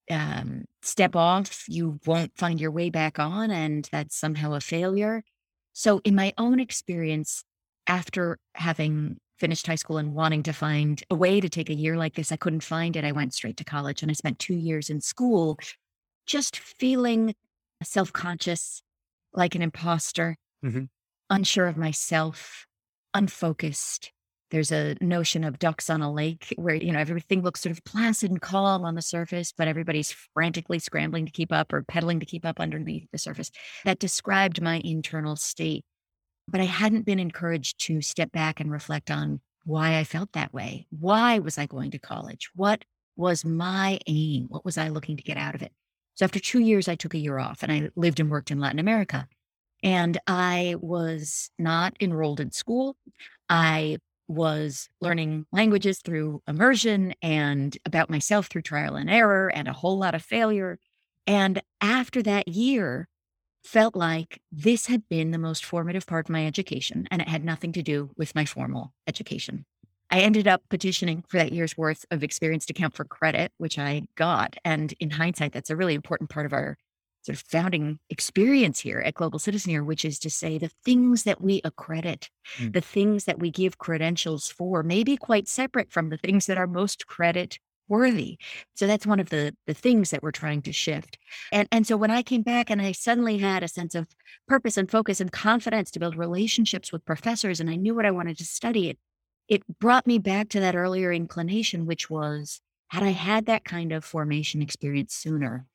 um, 0.10 0.63
step 0.82 1.18
off, 1.18 1.65
you 1.68 2.00
won't 2.06 2.32
find 2.38 2.62
your 2.62 2.72
way 2.72 2.89
back 2.89 3.20
on, 3.20 3.51
and 3.51 3.89
that's 3.91 4.15
somehow 4.15 4.53
a 4.53 4.62
failure. 4.62 5.22
So, 5.74 6.00
in 6.06 6.15
my 6.15 6.32
own 6.38 6.62
experience, 6.62 7.44
after 7.88 8.39
having 8.56 9.18
finished 9.39 9.67
high 9.67 9.75
school 9.75 9.98
and 9.98 10.13
wanting 10.13 10.43
to 10.43 10.53
find 10.53 11.03
a 11.10 11.15
way 11.15 11.39
to 11.41 11.50
take 11.50 11.69
a 11.69 11.74
year 11.75 11.98
like 11.98 12.15
this. 12.15 12.31
I 12.31 12.38
couldn't 12.38 12.63
find 12.63 12.96
it. 12.96 13.05
I 13.05 13.12
went 13.12 13.34
straight 13.34 13.58
to 13.58 13.63
college 13.63 14.01
and 14.01 14.12
I 14.12 14.13
spent 14.13 14.39
two 14.39 14.55
years 14.55 14.89
in 14.89 15.01
school 15.01 15.58
just 16.25 16.58
feeling 16.60 17.36
self 17.84 18.13
conscious, 18.13 18.81
like 19.34 19.55
an 19.55 19.62
imposter, 19.62 20.38
hmm 20.63 20.86
unsure 21.29 21.67
of 21.67 21.77
myself, 21.77 22.65
unfocused. 23.13 24.12
There's 24.51 24.72
a 24.72 24.96
notion 25.00 25.43
of 25.43 25.60
ducks 25.60 25.91
on 25.91 26.01
a 26.01 26.12
lake 26.12 26.53
where, 26.58 26.74
you 26.74 26.91
know, 26.91 27.00
everything 27.00 27.43
looks 27.43 27.62
sort 27.62 27.72
of 27.72 27.84
placid 27.84 28.31
and 28.31 28.41
calm 28.41 28.84
on 28.84 28.96
the 28.96 29.01
surface, 29.01 29.53
but 29.55 29.67
everybody's 29.67 30.12
frantically 30.34 30.79
scrambling 30.79 31.27
to 31.27 31.31
keep 31.31 31.51
up 31.51 31.72
or 31.72 31.84
pedaling 31.84 32.19
to 32.19 32.25
keep 32.25 32.46
up 32.46 32.60
underneath 32.60 33.08
the 33.12 33.19
surface. 33.19 33.51
That 33.86 34.00
described 34.00 34.60
my 34.60 34.81
internal 34.84 35.36
state 35.36 35.86
but 36.51 36.62
I 36.62 36.65
hadn't 36.65 37.06
been 37.06 37.20
encouraged 37.20 37.79
to 37.86 38.01
step 38.01 38.32
back 38.32 38.60
and 38.60 38.72
reflect 38.72 39.12
on 39.12 39.41
why 39.65 39.98
I 39.98 40.03
felt 40.03 40.32
that 40.34 40.53
way. 40.53 40.88
Why 40.89 41.39
was 41.39 41.58
I 41.58 41.65
going 41.65 41.91
to 41.91 42.00
college? 42.00 42.50
What 42.56 42.86
was 43.15 43.44
my 43.44 44.00
aim? 44.08 44.46
What 44.50 44.66
was 44.66 44.77
I 44.77 44.90
looking 44.90 45.18
to 45.18 45.24
get 45.24 45.38
out 45.38 45.55
of 45.55 45.62
it? 45.62 45.74
So 46.16 46.25
after 46.25 46.40
two 46.40 46.59
years, 46.59 46.88
I 46.88 46.96
took 46.96 47.14
a 47.14 47.20
year 47.20 47.38
off 47.38 47.64
and 47.64 47.72
I 47.72 47.90
lived 47.96 48.20
and 48.20 48.29
worked 48.29 48.51
in 48.51 48.59
Latin 48.59 48.79
America. 48.79 49.27
And 49.83 50.18
I 50.27 50.75
was 50.79 51.50
not 51.57 51.96
enrolled 52.00 52.40
in 52.40 52.51
school. 52.51 52.98
I 53.50 53.98
was 54.29 54.88
learning 55.01 55.46
languages 55.51 56.00
through 56.00 56.42
immersion 56.48 57.14
and 57.22 57.77
about 57.85 58.09
myself 58.09 58.48
through 58.48 58.62
trial 58.62 58.96
and 58.96 59.09
error 59.09 59.50
and 59.50 59.68
a 59.68 59.74
whole 59.74 59.98
lot 59.98 60.16
of 60.16 60.22
failure. 60.22 60.77
And 61.25 61.62
after 61.81 62.22
that 62.24 62.48
year, 62.48 63.08
felt 63.63 63.95
like 63.95 64.41
this 64.51 64.87
had 64.87 65.07
been 65.09 65.31
the 65.31 65.37
most 65.37 65.65
formative 65.65 66.05
part 66.07 66.27
of 66.27 66.31
my 66.33 66.45
education, 66.45 67.07
and 67.11 67.22
it 67.22 67.27
had 67.27 67.43
nothing 67.43 67.72
to 67.74 67.83
do 67.83 68.11
with 68.17 68.35
my 68.35 68.45
formal 68.45 68.93
education. 69.07 69.65
I 70.11 70.22
ended 70.22 70.48
up 70.48 70.63
petitioning 70.69 71.24
for 71.27 71.37
that 71.37 71.51
year's 71.51 71.77
worth 71.77 72.05
of 72.09 72.24
experience 72.24 72.65
to 72.67 72.74
count 72.74 72.95
for 72.95 73.05
credit, 73.05 73.51
which 73.57 73.77
I 73.77 74.03
got. 74.15 74.55
And 74.65 74.93
in 75.00 75.11
hindsight, 75.11 75.51
that's 75.51 75.69
a 75.69 75.75
really 75.75 75.93
important 75.93 76.31
part 76.31 76.48
of 76.48 76.53
our 76.53 76.77
sort 77.22 77.37
of 77.37 77.43
founding 77.48 78.00
experience 78.09 78.79
here 78.79 79.00
at 79.00 79.13
Global 79.13 79.39
Citizen 79.39 79.72
Year, 79.72 79.83
which 79.83 80.05
is 80.05 80.17
to 80.19 80.29
say 80.29 80.57
the 80.57 80.72
things 80.83 81.24
that 81.24 81.41
we 81.41 81.61
accredit, 81.63 82.29
Mm. 82.57 82.74
the 82.74 82.81
things 82.81 83.25
that 83.25 83.39
we 83.39 83.51
give 83.51 83.77
credentials 83.77 84.48
for, 84.48 84.81
may 84.81 85.03
be 85.03 85.15
quite 85.17 85.48
separate 85.48 85.91
from 85.91 86.09
the 86.09 86.17
things 86.17 86.48
that 86.48 86.57
are 86.57 86.65
most 86.65 87.05
credit 87.05 87.59
worthy. 87.89 88.37
So 88.75 88.87
that's 88.87 89.07
one 89.07 89.19
of 89.19 89.29
the 89.29 89.55
the 89.67 89.73
things 89.73 90.11
that 90.11 90.23
we're 90.23 90.31
trying 90.31 90.61
to 90.63 90.73
shift. 90.73 91.17
And 91.51 91.67
and 91.71 91.85
so 91.85 91.97
when 91.97 92.11
I 92.11 92.21
came 92.21 92.43
back 92.43 92.69
and 92.69 92.81
I 92.81 92.91
suddenly 92.91 93.37
had 93.39 93.63
a 93.63 93.67
sense 93.67 93.95
of 93.95 94.07
purpose 94.47 94.77
and 94.77 94.89
focus 94.89 95.19
and 95.19 95.31
confidence 95.31 95.91
to 95.91 95.99
build 95.99 96.15
relationships 96.15 96.91
with 96.91 97.05
professors 97.05 97.59
and 97.59 97.69
I 97.69 97.75
knew 97.75 97.95
what 97.95 98.05
I 98.05 98.11
wanted 98.11 98.37
to 98.37 98.45
study, 98.45 98.89
it 98.89 98.99
it 99.47 99.63
brought 99.79 100.07
me 100.07 100.19
back 100.19 100.49
to 100.49 100.59
that 100.59 100.75
earlier 100.75 101.11
inclination, 101.11 101.85
which 101.85 102.09
was 102.09 102.61
had 102.89 103.03
I 103.03 103.09
had 103.09 103.45
that 103.47 103.65
kind 103.65 103.91
of 103.91 104.05
formation 104.05 104.61
experience 104.61 105.13
sooner, 105.13 105.65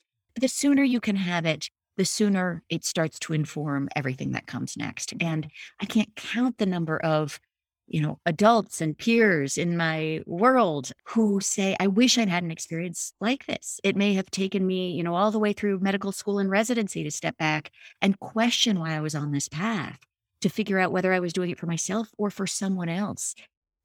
the 0.40 0.48
sooner 0.48 0.82
you 0.82 1.00
can 1.00 1.16
have 1.16 1.46
it, 1.46 1.70
the 1.96 2.04
sooner 2.04 2.62
it 2.68 2.84
starts 2.84 3.18
to 3.20 3.32
inform 3.32 3.88
everything 3.94 4.32
that 4.32 4.46
comes 4.46 4.76
next. 4.76 5.14
And 5.20 5.48
I 5.80 5.86
can't 5.86 6.14
count 6.16 6.58
the 6.58 6.66
number 6.66 6.98
of 6.98 7.38
you 7.86 8.00
know, 8.00 8.18
adults 8.26 8.80
and 8.80 8.96
peers 8.96 9.58
in 9.58 9.76
my 9.76 10.20
world 10.26 10.92
who 11.04 11.40
say, 11.40 11.76
I 11.78 11.86
wish 11.86 12.16
I'd 12.18 12.28
had 12.28 12.42
an 12.42 12.50
experience 12.50 13.12
like 13.20 13.46
this. 13.46 13.80
It 13.84 13.96
may 13.96 14.14
have 14.14 14.30
taken 14.30 14.66
me, 14.66 14.92
you 14.92 15.02
know, 15.02 15.14
all 15.14 15.30
the 15.30 15.38
way 15.38 15.52
through 15.52 15.80
medical 15.80 16.12
school 16.12 16.38
and 16.38 16.50
residency 16.50 17.04
to 17.04 17.10
step 17.10 17.36
back 17.36 17.70
and 18.00 18.18
question 18.18 18.80
why 18.80 18.94
I 18.94 19.00
was 19.00 19.14
on 19.14 19.32
this 19.32 19.48
path, 19.48 19.98
to 20.40 20.48
figure 20.48 20.78
out 20.78 20.92
whether 20.92 21.12
I 21.12 21.20
was 21.20 21.32
doing 21.32 21.50
it 21.50 21.58
for 21.58 21.66
myself 21.66 22.08
or 22.16 22.30
for 22.30 22.46
someone 22.46 22.88
else. 22.88 23.34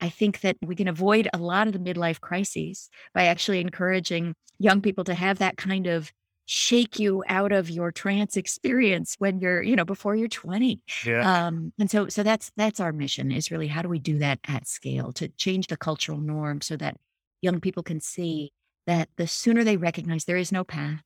I 0.01 0.09
think 0.09 0.41
that 0.41 0.55
we 0.61 0.75
can 0.75 0.87
avoid 0.87 1.27
a 1.33 1.37
lot 1.37 1.67
of 1.67 1.73
the 1.73 1.79
midlife 1.79 2.21
crises 2.21 2.89
by 3.13 3.25
actually 3.25 3.59
encouraging 3.59 4.33
young 4.57 4.81
people 4.81 5.03
to 5.05 5.13
have 5.13 5.39
that 5.39 5.57
kind 5.57 5.87
of 5.87 6.11
shake 6.51 6.97
you 6.97 7.23
out 7.27 7.51
of 7.51 7.69
your 7.69 7.91
trance 7.91 8.35
experience 8.35 9.15
when 9.19 9.39
you're, 9.39 9.61
you 9.61 9.75
know, 9.75 9.85
before 9.85 10.15
you're 10.15 10.27
20. 10.27 10.81
Yeah. 11.05 11.45
Um, 11.45 11.71
and 11.77 11.91
so 11.91 12.07
so 12.07 12.23
that's 12.23 12.51
that's 12.57 12.79
our 12.79 12.91
mission 12.91 13.31
is 13.31 13.51
really 13.51 13.67
how 13.67 13.83
do 13.83 13.87
we 13.87 13.99
do 13.99 14.17
that 14.17 14.39
at 14.47 14.67
scale 14.67 15.11
to 15.13 15.27
change 15.27 15.67
the 15.67 15.77
cultural 15.77 16.17
norm 16.17 16.61
so 16.61 16.75
that 16.77 16.97
young 17.43 17.59
people 17.61 17.83
can 17.83 18.01
see 18.01 18.51
that 18.87 19.09
the 19.15 19.27
sooner 19.27 19.63
they 19.63 19.77
recognize 19.77 20.25
there 20.25 20.37
is 20.37 20.51
no 20.51 20.63
path. 20.63 21.03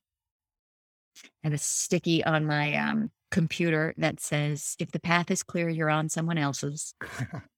I 1.22 1.48
have 1.48 1.52
a 1.52 1.58
sticky 1.58 2.24
on 2.24 2.46
my 2.46 2.74
um, 2.76 3.10
computer 3.30 3.92
that 3.98 4.20
says, 4.20 4.76
if 4.78 4.92
the 4.92 5.00
path 5.00 5.30
is 5.30 5.42
clear, 5.42 5.68
you're 5.68 5.90
on 5.90 6.08
someone 6.08 6.38
else's. 6.38 6.94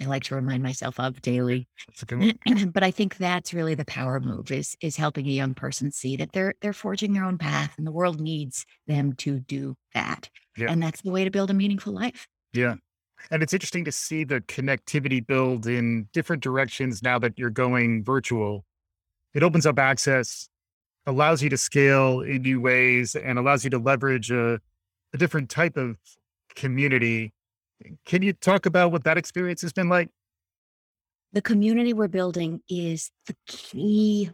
I 0.00 0.06
like 0.06 0.24
to 0.24 0.34
remind 0.34 0.62
myself 0.62 0.98
of 0.98 1.22
daily. 1.22 1.68
That's 1.86 2.02
a 2.02 2.06
good 2.06 2.36
one. 2.46 2.70
but 2.74 2.82
I 2.82 2.90
think 2.90 3.16
that's 3.16 3.54
really 3.54 3.74
the 3.74 3.84
power 3.84 4.18
move 4.18 4.50
is 4.50 4.76
is 4.80 4.96
helping 4.96 5.26
a 5.26 5.30
young 5.30 5.54
person 5.54 5.92
see 5.92 6.16
that 6.16 6.32
they're 6.32 6.54
they're 6.60 6.72
forging 6.72 7.12
their 7.12 7.24
own 7.24 7.38
path 7.38 7.74
and 7.78 7.86
the 7.86 7.92
world 7.92 8.20
needs 8.20 8.66
them 8.86 9.12
to 9.14 9.38
do 9.40 9.76
that. 9.94 10.28
Yeah. 10.56 10.70
And 10.70 10.82
that's 10.82 11.02
the 11.02 11.10
way 11.10 11.24
to 11.24 11.30
build 11.30 11.50
a 11.50 11.54
meaningful 11.54 11.92
life. 11.92 12.26
Yeah. 12.52 12.74
And 13.30 13.42
it's 13.42 13.52
interesting 13.52 13.84
to 13.84 13.92
see 13.92 14.24
the 14.24 14.40
connectivity 14.42 15.24
build 15.24 15.66
in 15.66 16.08
different 16.12 16.42
directions 16.42 17.02
now 17.02 17.18
that 17.20 17.38
you're 17.38 17.50
going 17.50 18.04
virtual. 18.04 18.64
It 19.32 19.42
opens 19.42 19.66
up 19.66 19.78
access, 19.78 20.48
allows 21.06 21.42
you 21.42 21.50
to 21.50 21.56
scale 21.56 22.20
in 22.20 22.42
new 22.42 22.60
ways, 22.60 23.14
and 23.14 23.38
allows 23.38 23.64
you 23.64 23.70
to 23.70 23.78
leverage 23.78 24.30
a, 24.30 24.60
a 25.12 25.18
different 25.18 25.50
type 25.50 25.76
of 25.76 25.96
community. 26.54 27.32
Can 28.06 28.22
you 28.22 28.32
talk 28.32 28.66
about 28.66 28.92
what 28.92 29.04
that 29.04 29.18
experience 29.18 29.62
has 29.62 29.72
been 29.72 29.88
like? 29.88 30.08
The 31.32 31.42
community 31.42 31.92
we're 31.92 32.08
building 32.08 32.60
is 32.68 33.10
the 33.26 33.34
key 33.46 34.30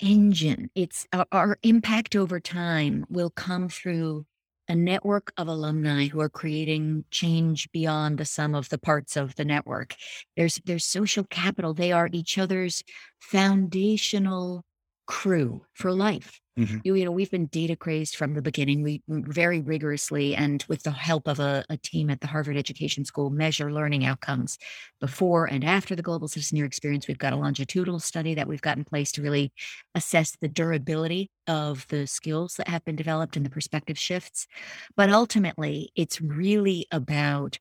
engine. 0.00 0.70
It's 0.74 1.06
our, 1.12 1.26
our 1.32 1.58
impact 1.62 2.14
over 2.14 2.40
time 2.40 3.06
will 3.08 3.30
come 3.30 3.68
through 3.68 4.26
a 4.68 4.74
network 4.74 5.32
of 5.38 5.48
alumni 5.48 6.06
who 6.06 6.20
are 6.20 6.28
creating 6.28 7.04
change 7.10 7.70
beyond 7.72 8.18
the 8.18 8.24
sum 8.24 8.54
of 8.54 8.68
the 8.68 8.78
parts 8.78 9.16
of 9.16 9.34
the 9.36 9.44
network. 9.44 9.94
There's 10.36 10.60
there's 10.64 10.84
social 10.84 11.24
capital. 11.24 11.72
They 11.72 11.90
are 11.92 12.10
each 12.12 12.36
other's 12.36 12.82
foundational 13.18 14.64
crew 15.06 15.62
for 15.72 15.90
life. 15.90 16.38
Mm-hmm. 16.58 16.78
You, 16.82 16.94
you, 16.96 17.04
know, 17.04 17.12
we've 17.12 17.30
been 17.30 17.46
data 17.46 17.76
crazed 17.76 18.16
from 18.16 18.34
the 18.34 18.42
beginning. 18.42 18.82
We 18.82 19.00
very 19.08 19.60
rigorously 19.60 20.34
and 20.34 20.64
with 20.68 20.82
the 20.82 20.90
help 20.90 21.28
of 21.28 21.38
a, 21.38 21.64
a, 21.70 21.76
team 21.76 22.10
at 22.10 22.20
the 22.20 22.26
Harvard 22.26 22.56
Education 22.56 23.04
School 23.04 23.30
measure 23.30 23.72
learning 23.72 24.04
outcomes 24.04 24.58
before 25.00 25.46
and 25.46 25.64
after 25.64 25.94
the 25.94 26.02
global 26.02 26.26
citizen 26.26 26.56
year 26.56 26.66
experience. 26.66 27.06
We've 27.06 27.16
got 27.16 27.32
a 27.32 27.36
longitudinal 27.36 28.00
study 28.00 28.34
that 28.34 28.48
we've 28.48 28.60
got 28.60 28.76
in 28.76 28.84
place 28.84 29.12
to 29.12 29.22
really 29.22 29.52
assess 29.94 30.36
the 30.40 30.48
durability 30.48 31.30
of 31.46 31.86
the 31.88 32.08
skills 32.08 32.54
that 32.58 32.68
have 32.68 32.84
been 32.84 32.96
developed 32.96 33.36
and 33.36 33.46
the 33.46 33.50
perspective 33.50 33.96
shifts. 33.96 34.48
But 34.96 35.10
ultimately, 35.10 35.90
it's 35.94 36.20
really 36.20 36.86
about 36.90 37.58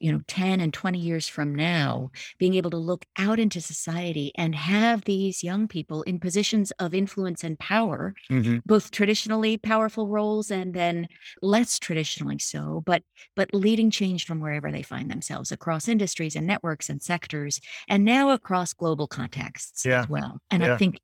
you 0.00 0.12
know 0.12 0.20
10 0.28 0.60
and 0.60 0.72
20 0.72 0.98
years 0.98 1.28
from 1.28 1.54
now 1.54 2.10
being 2.38 2.54
able 2.54 2.70
to 2.70 2.76
look 2.76 3.04
out 3.16 3.38
into 3.38 3.60
society 3.60 4.32
and 4.34 4.54
have 4.54 5.04
these 5.04 5.42
young 5.42 5.68
people 5.68 6.02
in 6.02 6.18
positions 6.18 6.70
of 6.78 6.94
influence 6.94 7.44
and 7.44 7.58
power 7.58 8.14
mm-hmm. 8.30 8.58
both 8.66 8.90
traditionally 8.90 9.56
powerful 9.56 10.08
roles 10.08 10.50
and 10.50 10.74
then 10.74 11.08
less 11.42 11.78
traditionally 11.78 12.38
so 12.38 12.82
but 12.86 13.02
but 13.36 13.52
leading 13.52 13.90
change 13.90 14.24
from 14.24 14.40
wherever 14.40 14.70
they 14.70 14.82
find 14.82 15.10
themselves 15.10 15.52
across 15.52 15.88
industries 15.88 16.36
and 16.36 16.46
networks 16.46 16.88
and 16.88 17.02
sectors 17.02 17.60
and 17.88 18.04
now 18.04 18.30
across 18.30 18.72
global 18.72 19.06
contexts 19.06 19.84
yeah. 19.84 20.00
as 20.00 20.08
well 20.08 20.38
and 20.50 20.62
yeah. 20.62 20.74
i 20.74 20.76
think 20.76 20.98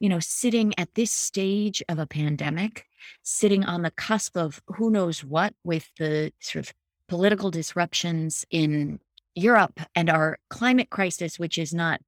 you 0.00 0.08
know 0.08 0.20
sitting 0.20 0.72
at 0.78 0.94
this 0.94 1.10
stage 1.10 1.82
of 1.88 1.98
a 1.98 2.06
pandemic 2.06 2.84
sitting 3.22 3.64
on 3.64 3.82
the 3.82 3.90
cusp 3.90 4.36
of 4.36 4.60
who 4.66 4.90
knows 4.90 5.24
what 5.24 5.54
with 5.64 5.88
the 5.98 6.32
sort 6.40 6.66
of 6.66 6.72
political 7.08 7.50
disruptions 7.50 8.44
in 8.50 9.00
Europe 9.34 9.80
and 9.94 10.10
our 10.10 10.38
climate 10.50 10.90
crisis, 10.90 11.38
which 11.38 11.58
is 11.58 11.72
not 11.72 12.00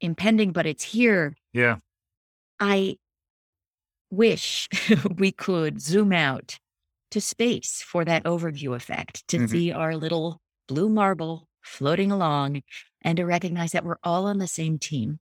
impending, 0.00 0.52
but 0.52 0.66
it's 0.66 0.84
here. 0.84 1.34
Yeah. 1.52 1.76
I 2.60 2.96
wish 4.10 4.68
we 5.16 5.32
could 5.32 5.80
zoom 5.80 6.12
out 6.12 6.58
to 7.10 7.20
space 7.20 7.82
for 7.82 8.04
that 8.04 8.24
overview 8.24 8.74
effect 8.74 9.26
to 9.28 9.38
mm-hmm. 9.38 9.46
see 9.46 9.72
our 9.72 9.96
little 9.96 10.40
blue 10.68 10.88
marble 10.88 11.48
floating 11.62 12.10
along 12.10 12.62
and 13.02 13.16
to 13.16 13.24
recognize 13.24 13.72
that 13.72 13.84
we're 13.84 13.98
all 14.02 14.26
on 14.26 14.38
the 14.38 14.46
same 14.46 14.78
team. 14.78 15.18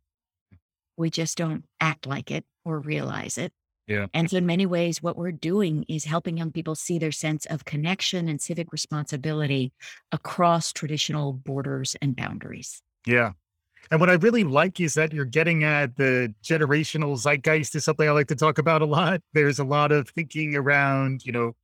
We 0.98 1.10
just 1.10 1.38
don't 1.38 1.66
act 1.80 2.08
like 2.08 2.32
it 2.32 2.46
or 2.64 2.80
realize 2.80 3.38
it. 3.38 3.54
Yeah. 3.88 4.08
And 4.14 4.30
so, 4.30 4.38
in 4.38 4.46
many 4.46 4.66
ways, 4.66 5.04
what 5.04 5.18
we're 5.18 5.32
doing 5.32 5.86
is 5.88 6.06
helping 6.06 6.38
young 6.38 6.52
people 6.52 6.76
see 6.76 6.98
their 6.98 7.12
sense 7.12 7.46
of 7.46 7.66
connection 7.66 8.28
and 8.28 8.42
civic 8.42 8.72
responsibility 8.72 9.74
across 10.12 10.74
traditional 10.74 11.34
borders 11.34 11.96
and 12.02 12.16
boundaries. 12.16 12.82
Yeah. 13.06 13.34
And 13.92 14.00
what 14.00 14.10
I 14.10 14.14
really 14.14 14.44
like 14.44 14.80
is 14.80 14.96
that 14.96 15.14
you're 15.14 15.26
getting 15.26 15.64
at 15.64 15.96
the 15.96 16.34
generational 16.44 17.16
zeitgeist 17.18 17.76
is 17.76 17.86
something 17.86 18.08
I 18.08 18.12
like 18.12 18.28
to 18.28 18.36
talk 18.36 18.58
about 18.58 18.82
a 18.82 18.86
lot. 18.86 19.22
There's 19.34 19.60
a 19.60 19.64
lot 19.64 19.92
of 19.92 20.10
thinking 20.10 20.56
around, 20.56 21.24
you 21.24 21.32
know, 21.32 21.56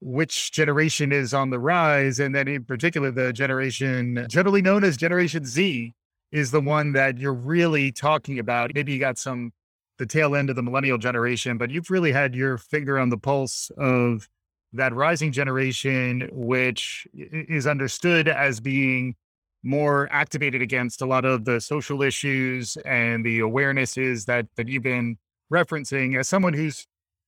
which 0.00 0.52
generation 0.52 1.12
is 1.12 1.32
on 1.32 1.50
the 1.50 1.58
rise. 1.58 2.20
And 2.20 2.34
then 2.34 2.48
in 2.48 2.64
particular, 2.64 3.10
the 3.10 3.32
generation 3.32 4.26
generally 4.28 4.60
known 4.60 4.84
as 4.84 4.96
Generation 4.96 5.44
Z 5.46 5.94
is 6.32 6.50
the 6.50 6.60
one 6.60 6.92
that 6.92 7.18
you're 7.18 7.32
really 7.32 7.92
talking 7.92 8.38
about. 8.38 8.72
Maybe 8.74 8.92
you 8.92 8.98
got 8.98 9.16
some 9.16 9.52
the 10.02 10.06
tail 10.06 10.34
end 10.34 10.50
of 10.50 10.56
the 10.56 10.62
millennial 10.64 10.98
generation, 10.98 11.56
but 11.56 11.70
you've 11.70 11.88
really 11.88 12.10
had 12.10 12.34
your 12.34 12.58
finger 12.58 12.98
on 12.98 13.08
the 13.08 13.16
pulse 13.16 13.70
of 13.78 14.28
that 14.72 14.92
rising 14.92 15.30
generation, 15.30 16.28
which 16.32 17.06
is 17.14 17.68
understood 17.68 18.26
as 18.26 18.58
being 18.58 19.14
more 19.62 20.08
activated 20.10 20.60
against 20.60 21.02
a 21.02 21.06
lot 21.06 21.24
of 21.24 21.44
the 21.44 21.60
social 21.60 22.02
issues 22.02 22.76
and 22.84 23.24
the 23.24 23.38
awarenesses 23.38 24.26
that 24.26 24.48
that 24.56 24.66
you've 24.66 24.82
been 24.82 25.18
referencing. 25.52 26.18
As 26.18 26.28
someone 26.28 26.52
who's 26.52 26.84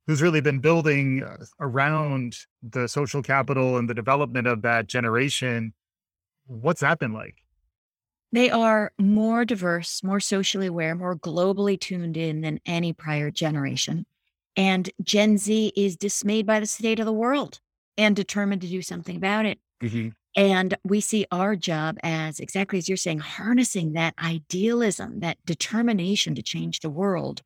who's 0.08 0.20
really 0.20 0.40
been 0.40 0.58
building 0.58 1.22
uh, 1.22 1.44
around 1.60 2.36
the 2.60 2.88
social 2.88 3.22
capital 3.22 3.76
and 3.76 3.88
the 3.88 3.94
development 3.94 4.48
of 4.48 4.62
that 4.62 4.88
generation 4.88 5.72
what's 6.46 6.80
that 6.80 6.98
been 6.98 7.12
like 7.12 7.43
they 8.34 8.50
are 8.50 8.92
more 8.98 9.44
diverse, 9.44 10.02
more 10.02 10.20
socially 10.20 10.66
aware, 10.66 10.94
more 10.94 11.16
globally 11.16 11.78
tuned 11.78 12.16
in 12.16 12.40
than 12.40 12.60
any 12.66 12.92
prior 12.92 13.30
generation. 13.30 14.06
And 14.56 14.90
Gen 15.02 15.38
Z 15.38 15.72
is 15.76 15.96
dismayed 15.96 16.46
by 16.46 16.60
the 16.60 16.66
state 16.66 17.00
of 17.00 17.06
the 17.06 17.12
world 17.12 17.60
and 17.96 18.14
determined 18.14 18.62
to 18.62 18.68
do 18.68 18.82
something 18.82 19.16
about 19.16 19.46
it. 19.46 19.58
Mm-hmm. 19.82 20.08
And 20.36 20.76
we 20.82 21.00
see 21.00 21.26
our 21.30 21.54
job 21.54 21.96
as 22.02 22.40
exactly 22.40 22.78
as 22.78 22.88
you're 22.88 22.96
saying, 22.96 23.20
harnessing 23.20 23.92
that 23.92 24.14
idealism, 24.22 25.20
that 25.20 25.38
determination 25.44 26.34
to 26.34 26.42
change 26.42 26.80
the 26.80 26.90
world 26.90 27.42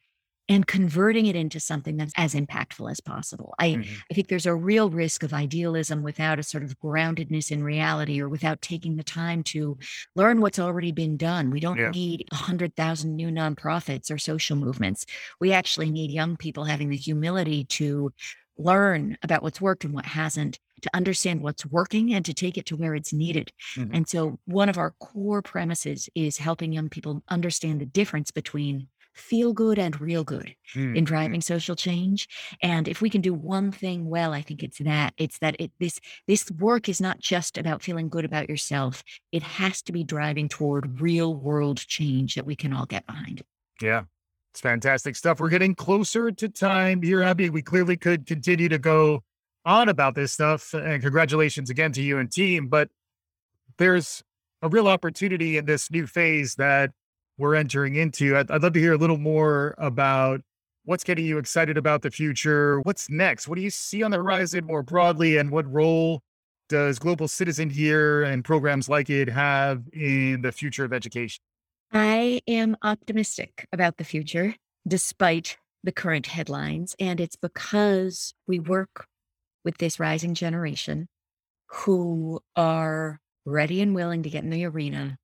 and 0.49 0.67
converting 0.67 1.27
it 1.27 1.37
into 1.37 1.61
something 1.61 1.97
that's 1.97 2.13
as 2.17 2.35
impactful 2.35 2.91
as 2.91 3.01
possible. 3.01 3.55
I, 3.59 3.71
mm-hmm. 3.71 3.95
I 4.11 4.15
think 4.15 4.29
there's 4.29 4.47
a 4.47 4.55
real 4.55 4.89
risk 4.89 5.23
of 5.23 5.35
idealism 5.35 6.03
without 6.03 6.39
a 6.39 6.43
sort 6.43 6.65
of 6.65 6.79
groundedness 6.79 7.51
in 7.51 7.63
reality 7.63 8.21
or 8.21 8.29
without 8.29 8.63
taking 8.63 8.97
the 8.97 9.05
time 9.05 9.43
to 9.45 9.77
learn 10.17 10.41
what's 10.41 10.59
already 10.59 10.93
been 10.93 11.17
done. 11.17 11.51
We 11.51 11.61
don't 11.61 11.79
yeah. 11.79 11.91
need 11.91 12.27
100,000 12.31 13.15
new 13.15 13.29
nonprofits 13.29 14.11
or 14.11 14.19
social 14.19 14.57
movements. 14.57 15.05
We 15.39 15.53
actually 15.53 15.91
need 15.91 16.11
young 16.11 16.37
people 16.37 16.65
having 16.65 16.89
the 16.89 16.97
humility 16.97 17.65
to 17.65 18.13
learn 18.57 19.19
about 19.23 19.43
what's 19.43 19.61
worked 19.61 19.85
and 19.85 19.95
what 19.95 20.07
hasn't, 20.07 20.59
to 20.83 20.91
understand 20.95 21.43
what's 21.43 21.67
working 21.67 22.15
and 22.15 22.25
to 22.25 22.35
take 22.35 22.57
it 22.57 22.67
to 22.67 22.77
where 22.77 22.95
it's 22.95 23.13
needed. 23.13 23.53
Mm-hmm. 23.77 23.95
And 23.95 24.09
so, 24.09 24.39
one 24.47 24.69
of 24.69 24.79
our 24.79 24.93
core 25.01 25.43
premises 25.43 26.09
is 26.15 26.39
helping 26.39 26.73
young 26.73 26.89
people 26.89 27.23
understand 27.29 27.81
the 27.81 27.87
difference 27.87 28.31
between 28.31 28.89
feel 29.19 29.53
good 29.53 29.79
and 29.79 30.01
real 30.01 30.25
good 30.25 30.55
mm-hmm. 30.75 30.97
in 30.97 31.05
driving 31.05 31.41
social 31.41 31.77
change. 31.77 32.29
And 32.63 32.89
if 32.89 33.01
we 33.01 33.11
can 33.11 33.21
do 33.21 33.35
one 33.35 33.73
thing 33.73 34.09
well, 34.09 34.33
I 34.33 34.43
think 34.43 34.63
it's 34.63 34.79
that. 34.79 35.15
It's 35.17 35.39
that 35.39 35.57
it 35.59 35.73
this 35.79 36.01
this 36.27 36.51
work 36.53 36.89
is 36.89 37.01
not 37.01 37.19
just 37.19 37.59
about 37.59 37.83
feeling 37.83 38.09
good 38.09 38.25
about 38.25 38.49
yourself. 38.49 39.03
It 39.33 39.43
has 39.43 39.83
to 39.83 39.93
be 39.93 40.05
driving 40.05 40.49
toward 40.49 41.01
real 41.01 41.35
world 41.35 41.79
change 41.79 42.35
that 42.35 42.47
we 42.47 42.57
can 42.57 42.73
all 42.73 42.87
get 42.87 43.07
behind. 43.07 43.43
Yeah. 43.81 44.03
It's 44.53 44.61
fantastic 44.61 45.15
stuff. 45.15 45.41
We're 45.41 45.51
getting 45.51 45.75
closer 45.75 46.33
to 46.33 46.49
time 46.49 47.03
here, 47.03 47.23
Abby. 47.23 47.51
We 47.51 47.63
clearly 47.63 47.97
could 47.97 48.27
continue 48.27 48.69
to 48.71 48.79
go 48.79 49.23
on 49.65 49.89
about 49.89 50.15
this 50.15 50.33
stuff. 50.33 50.73
And 50.75 51.03
congratulations 51.03 51.71
again 51.71 51.93
to 51.93 52.03
you 52.03 52.19
and 52.19 52.33
team. 52.33 52.69
But 52.69 52.89
there's 53.77 54.23
a 54.63 54.69
real 54.69 54.89
opportunity 54.89 55.59
in 55.59 55.67
this 55.67 55.91
new 55.91 56.07
phase 56.07 56.55
that 56.57 56.91
we're 57.39 57.55
entering 57.55 57.95
into. 57.95 58.37
I'd, 58.37 58.51
I'd 58.51 58.63
love 58.63 58.75
to 58.75 58.81
hear 58.81 58.93
a 58.93 58.99
little 58.99 59.19
more 59.19 59.75
about 59.79 60.43
what's 60.85 61.05
getting 61.05 61.25
you 61.25 61.39
excited 61.39 61.79
about 61.79 62.03
the 62.03 62.11
future. 62.11 62.81
What's 62.81 63.09
next? 63.09 63.49
What 63.49 63.57
do 63.57 63.63
you 63.63 63.71
see 63.71 64.03
on 64.03 64.11
the 64.11 64.17
horizon 64.19 64.67
more 64.67 64.83
broadly, 64.83 65.37
and 65.37 65.51
what 65.51 65.71
role 65.73 66.23
does 66.69 66.99
Global 66.99 67.29
Citizen 67.29 67.71
Year 67.71 68.23
and 68.23 68.45
programs 68.45 68.89
like 68.89 69.09
it 69.09 69.29
have 69.29 69.83
in 69.93 70.43
the 70.43 70.53
future 70.53 70.85
of 70.85 70.93
education? 70.93 71.41
I 71.93 72.43
am 72.47 72.77
optimistic 72.83 73.67
about 73.73 73.97
the 73.97 74.05
future, 74.05 74.55
despite 74.87 75.57
the 75.83 75.93
current 75.93 76.27
headlines. 76.27 76.95
And 77.01 77.21
it's 77.21 77.37
because 77.37 78.35
we 78.47 78.59
work 78.59 79.07
with 79.65 79.79
this 79.79 79.99
rising 79.99 80.35
generation 80.35 81.09
who 81.69 82.41
are 82.57 83.21
ready 83.47 83.81
and 83.81 83.95
willing 83.95 84.23
to 84.23 84.31
get 84.31 84.45
in 84.45 84.51
the 84.51 84.65
arena 84.67 85.17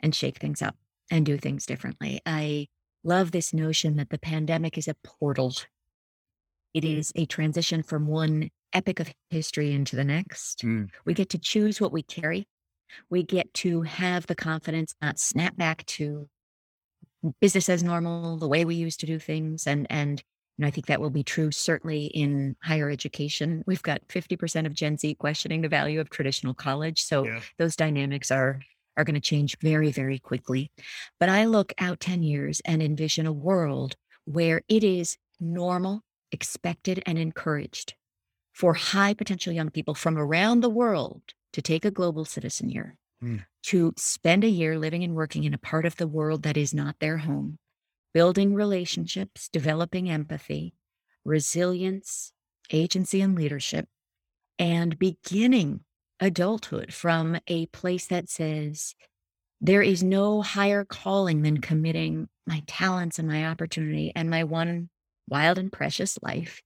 and 0.00 0.14
shake 0.14 0.38
things 0.38 0.60
up 0.60 0.76
and 1.10 1.26
do 1.26 1.36
things 1.36 1.66
differently. 1.66 2.20
I 2.24 2.68
love 3.04 3.32
this 3.32 3.52
notion 3.52 3.96
that 3.96 4.10
the 4.10 4.18
pandemic 4.18 4.78
is 4.78 4.88
a 4.88 4.96
portal. 5.04 5.54
It 6.74 6.84
is 6.84 7.12
a 7.16 7.26
transition 7.26 7.82
from 7.82 8.06
one 8.06 8.50
epic 8.72 9.00
of 9.00 9.12
history 9.30 9.72
into 9.72 9.96
the 9.96 10.04
next. 10.04 10.64
Mm. 10.64 10.88
We 11.04 11.14
get 11.14 11.30
to 11.30 11.38
choose 11.38 11.80
what 11.80 11.92
we 11.92 12.02
carry. 12.02 12.46
We 13.10 13.22
get 13.22 13.52
to 13.54 13.82
have 13.82 14.26
the 14.26 14.34
confidence, 14.34 14.94
not 15.00 15.18
snap 15.18 15.56
back 15.56 15.84
to 15.86 16.28
business 17.40 17.68
as 17.68 17.82
normal, 17.82 18.36
the 18.36 18.48
way 18.48 18.64
we 18.64 18.74
used 18.74 19.00
to 19.00 19.06
do 19.06 19.18
things. 19.18 19.66
And, 19.66 19.86
and, 19.90 20.22
you 20.58 20.62
know, 20.62 20.68
I 20.68 20.70
think 20.70 20.86
that 20.86 21.00
will 21.00 21.10
be 21.10 21.22
true 21.22 21.50
certainly 21.50 22.06
in 22.06 22.56
higher 22.62 22.90
education. 22.90 23.62
We've 23.66 23.82
got 23.82 24.06
50% 24.08 24.66
of 24.66 24.74
Gen 24.74 24.98
Z 24.98 25.14
questioning 25.14 25.62
the 25.62 25.68
value 25.68 26.00
of 26.00 26.10
traditional 26.10 26.54
college. 26.54 27.02
So 27.02 27.24
yeah. 27.24 27.40
those 27.58 27.76
dynamics 27.76 28.30
are 28.30 28.60
are 28.96 29.04
going 29.04 29.14
to 29.14 29.20
change 29.20 29.58
very, 29.60 29.90
very 29.90 30.18
quickly. 30.18 30.70
But 31.18 31.28
I 31.28 31.44
look 31.44 31.72
out 31.78 32.00
10 32.00 32.22
years 32.22 32.60
and 32.64 32.82
envision 32.82 33.26
a 33.26 33.32
world 33.32 33.96
where 34.24 34.62
it 34.68 34.84
is 34.84 35.16
normal, 35.40 36.02
expected, 36.30 37.02
and 37.06 37.18
encouraged 37.18 37.94
for 38.52 38.74
high 38.74 39.14
potential 39.14 39.52
young 39.52 39.70
people 39.70 39.94
from 39.94 40.18
around 40.18 40.60
the 40.60 40.70
world 40.70 41.22
to 41.52 41.62
take 41.62 41.84
a 41.84 41.90
global 41.90 42.24
citizen 42.24 42.68
year, 42.70 42.96
mm. 43.22 43.44
to 43.62 43.92
spend 43.96 44.44
a 44.44 44.48
year 44.48 44.78
living 44.78 45.02
and 45.02 45.14
working 45.14 45.44
in 45.44 45.54
a 45.54 45.58
part 45.58 45.86
of 45.86 45.96
the 45.96 46.06
world 46.06 46.42
that 46.42 46.56
is 46.56 46.74
not 46.74 46.96
their 47.00 47.18
home, 47.18 47.58
building 48.12 48.54
relationships, 48.54 49.48
developing 49.48 50.10
empathy, 50.10 50.74
resilience, 51.24 52.32
agency, 52.70 53.20
and 53.20 53.34
leadership, 53.34 53.88
and 54.58 54.98
beginning 54.98 55.80
adulthood 56.22 56.94
from 56.94 57.38
a 57.48 57.66
place 57.66 58.06
that 58.06 58.28
says, 58.30 58.94
there 59.60 59.82
is 59.82 60.02
no 60.02 60.40
higher 60.40 60.84
calling 60.84 61.42
than 61.42 61.60
committing 61.60 62.28
my 62.46 62.62
talents 62.66 63.18
and 63.18 63.28
my 63.28 63.46
opportunity 63.46 64.12
and 64.14 64.30
my 64.30 64.44
one 64.44 64.88
wild 65.28 65.58
and 65.58 65.72
precious 65.72 66.18
life 66.22 66.62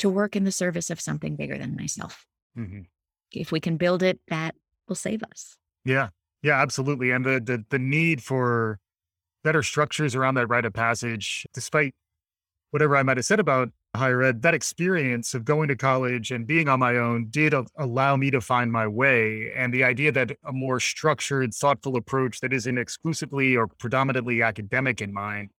to 0.00 0.08
work 0.08 0.36
in 0.36 0.44
the 0.44 0.52
service 0.52 0.90
of 0.90 1.00
something 1.00 1.36
bigger 1.36 1.56
than 1.56 1.76
myself. 1.76 2.26
Mhm. 2.56 2.86
If 3.32 3.52
we 3.52 3.60
can 3.60 3.76
build 3.76 4.02
it, 4.02 4.20
that 4.28 4.54
will 4.88 4.96
save 4.96 5.22
us. 5.22 5.56
Yeah. 5.84 6.08
Yeah, 6.42 6.60
absolutely. 6.60 7.10
And 7.10 7.24
the, 7.24 7.40
the 7.40 7.64
the 7.68 7.78
need 7.78 8.22
for 8.22 8.78
better 9.42 9.62
structures 9.62 10.14
around 10.14 10.34
that 10.34 10.46
rite 10.46 10.64
of 10.64 10.72
passage, 10.72 11.46
despite 11.52 11.94
whatever 12.70 12.96
I 12.96 13.02
might 13.02 13.16
have 13.16 13.26
said 13.26 13.40
about 13.40 13.70
higher 13.94 14.22
ed, 14.22 14.42
that 14.42 14.54
experience 14.54 15.34
of 15.34 15.44
going 15.44 15.68
to 15.68 15.76
college 15.76 16.30
and 16.30 16.46
being 16.46 16.68
on 16.68 16.78
my 16.78 16.96
own 16.96 17.28
did 17.30 17.54
allow 17.76 18.16
me 18.16 18.30
to 18.30 18.40
find 18.40 18.70
my 18.70 18.86
way. 18.86 19.52
And 19.56 19.72
the 19.72 19.84
idea 19.84 20.12
that 20.12 20.36
a 20.44 20.52
more 20.52 20.80
structured, 20.80 21.54
thoughtful 21.54 21.96
approach 21.96 22.40
that 22.40 22.52
isn't 22.52 22.78
exclusively 22.78 23.56
or 23.56 23.66
predominantly 23.66 24.42
academic 24.42 25.00
in 25.00 25.12
mind 25.12 25.50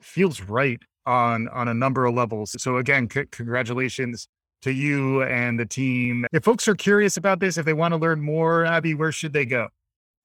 feels 0.00 0.40
right 0.42 0.80
on 1.06 1.48
on 1.48 1.68
a 1.68 1.74
number 1.74 2.06
of 2.06 2.14
levels. 2.14 2.54
So 2.62 2.76
again, 2.76 3.08
c- 3.10 3.26
congratulations 3.30 4.28
to 4.62 4.72
you 4.72 5.22
and 5.22 5.58
the 5.60 5.66
team. 5.66 6.26
If 6.32 6.44
folks 6.44 6.66
are 6.68 6.74
curious 6.74 7.16
about 7.16 7.40
this, 7.40 7.58
if 7.58 7.66
they 7.66 7.74
want 7.74 7.92
to 7.92 7.98
learn 7.98 8.22
more, 8.22 8.64
Abby, 8.64 8.94
where 8.94 9.12
should 9.12 9.32
they 9.32 9.44
go? 9.44 9.68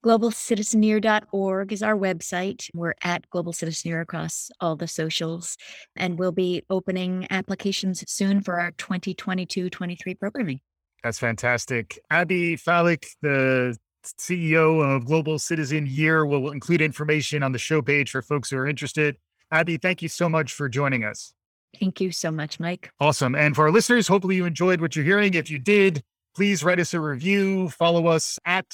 globalcitizenyear.org 0.04 1.74
is 1.74 1.84
our 1.84 1.96
website. 1.96 2.70
We're 2.74 2.96
at 3.04 3.30
Global 3.30 3.54
Citizen 3.54 3.90
Year 3.90 4.02
across 4.02 4.50
all 4.60 4.76
the 4.76 4.88
socials, 4.88 5.58
and 5.96 6.18
we'll 6.18 6.32
be 6.32 6.64
opening 6.70 7.28
applications 7.30 8.04
soon 8.10 8.42
for 8.42 8.60
our 8.60 8.72
2022 8.72 9.70
23 9.70 10.16
programming. 10.16 10.62
That's 11.04 11.20
fantastic. 11.20 12.00
Abby 12.10 12.58
Falik, 12.58 13.06
the 13.22 13.78
CEO 14.06 14.96
of 14.96 15.06
Global 15.06 15.40
Citizen 15.40 15.86
Year, 15.86 16.26
will 16.26 16.52
include 16.52 16.82
information 16.82 17.44
on 17.44 17.52
the 17.52 17.60
show 17.60 17.82
page 17.82 18.12
for 18.12 18.22
folks 18.22 18.50
who 18.50 18.58
are 18.58 18.68
interested. 18.68 19.18
Abby, 19.52 19.78
thank 19.78 20.02
you 20.02 20.10
so 20.10 20.30
much 20.30 20.54
for 20.54 20.70
joining 20.70 21.04
us. 21.04 21.34
Thank 21.80 22.02
you 22.02 22.12
so 22.12 22.32
much, 22.32 22.60
Mike. 22.60 22.92
Awesome. 23.00 23.36
And 23.36 23.56
for 23.56 23.66
our 23.66 23.72
listeners, 23.72 24.08
hopefully 24.08 24.36
you 24.36 24.46
enjoyed 24.46 24.82
what 24.82 24.96
you're 24.96 25.06
hearing. 25.06 25.34
If 25.34 25.52
you 25.52 25.60
did, 25.60 26.04
please 26.36 26.64
write 26.64 26.80
us 26.80 26.94
a 26.94 27.00
review. 27.00 27.70
Follow 27.70 28.08
us 28.08 28.40
at 28.46 28.66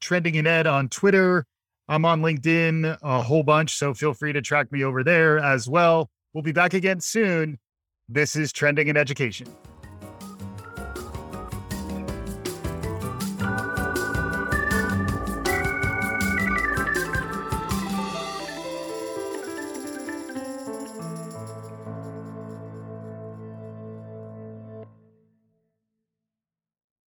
Trending 0.00 0.34
in 0.34 0.46
Ed 0.46 0.66
on 0.66 0.88
Twitter. 0.88 1.46
I'm 1.88 2.04
on 2.04 2.22
LinkedIn 2.22 2.98
a 3.02 3.22
whole 3.22 3.42
bunch, 3.42 3.76
so 3.76 3.94
feel 3.94 4.14
free 4.14 4.32
to 4.32 4.40
track 4.40 4.72
me 4.72 4.84
over 4.84 5.04
there 5.04 5.38
as 5.38 5.68
well. 5.68 6.08
We'll 6.32 6.42
be 6.42 6.52
back 6.52 6.74
again 6.74 7.00
soon. 7.00 7.58
This 8.08 8.36
is 8.36 8.52
Trending 8.52 8.88
in 8.88 8.96
Education. 8.96 9.46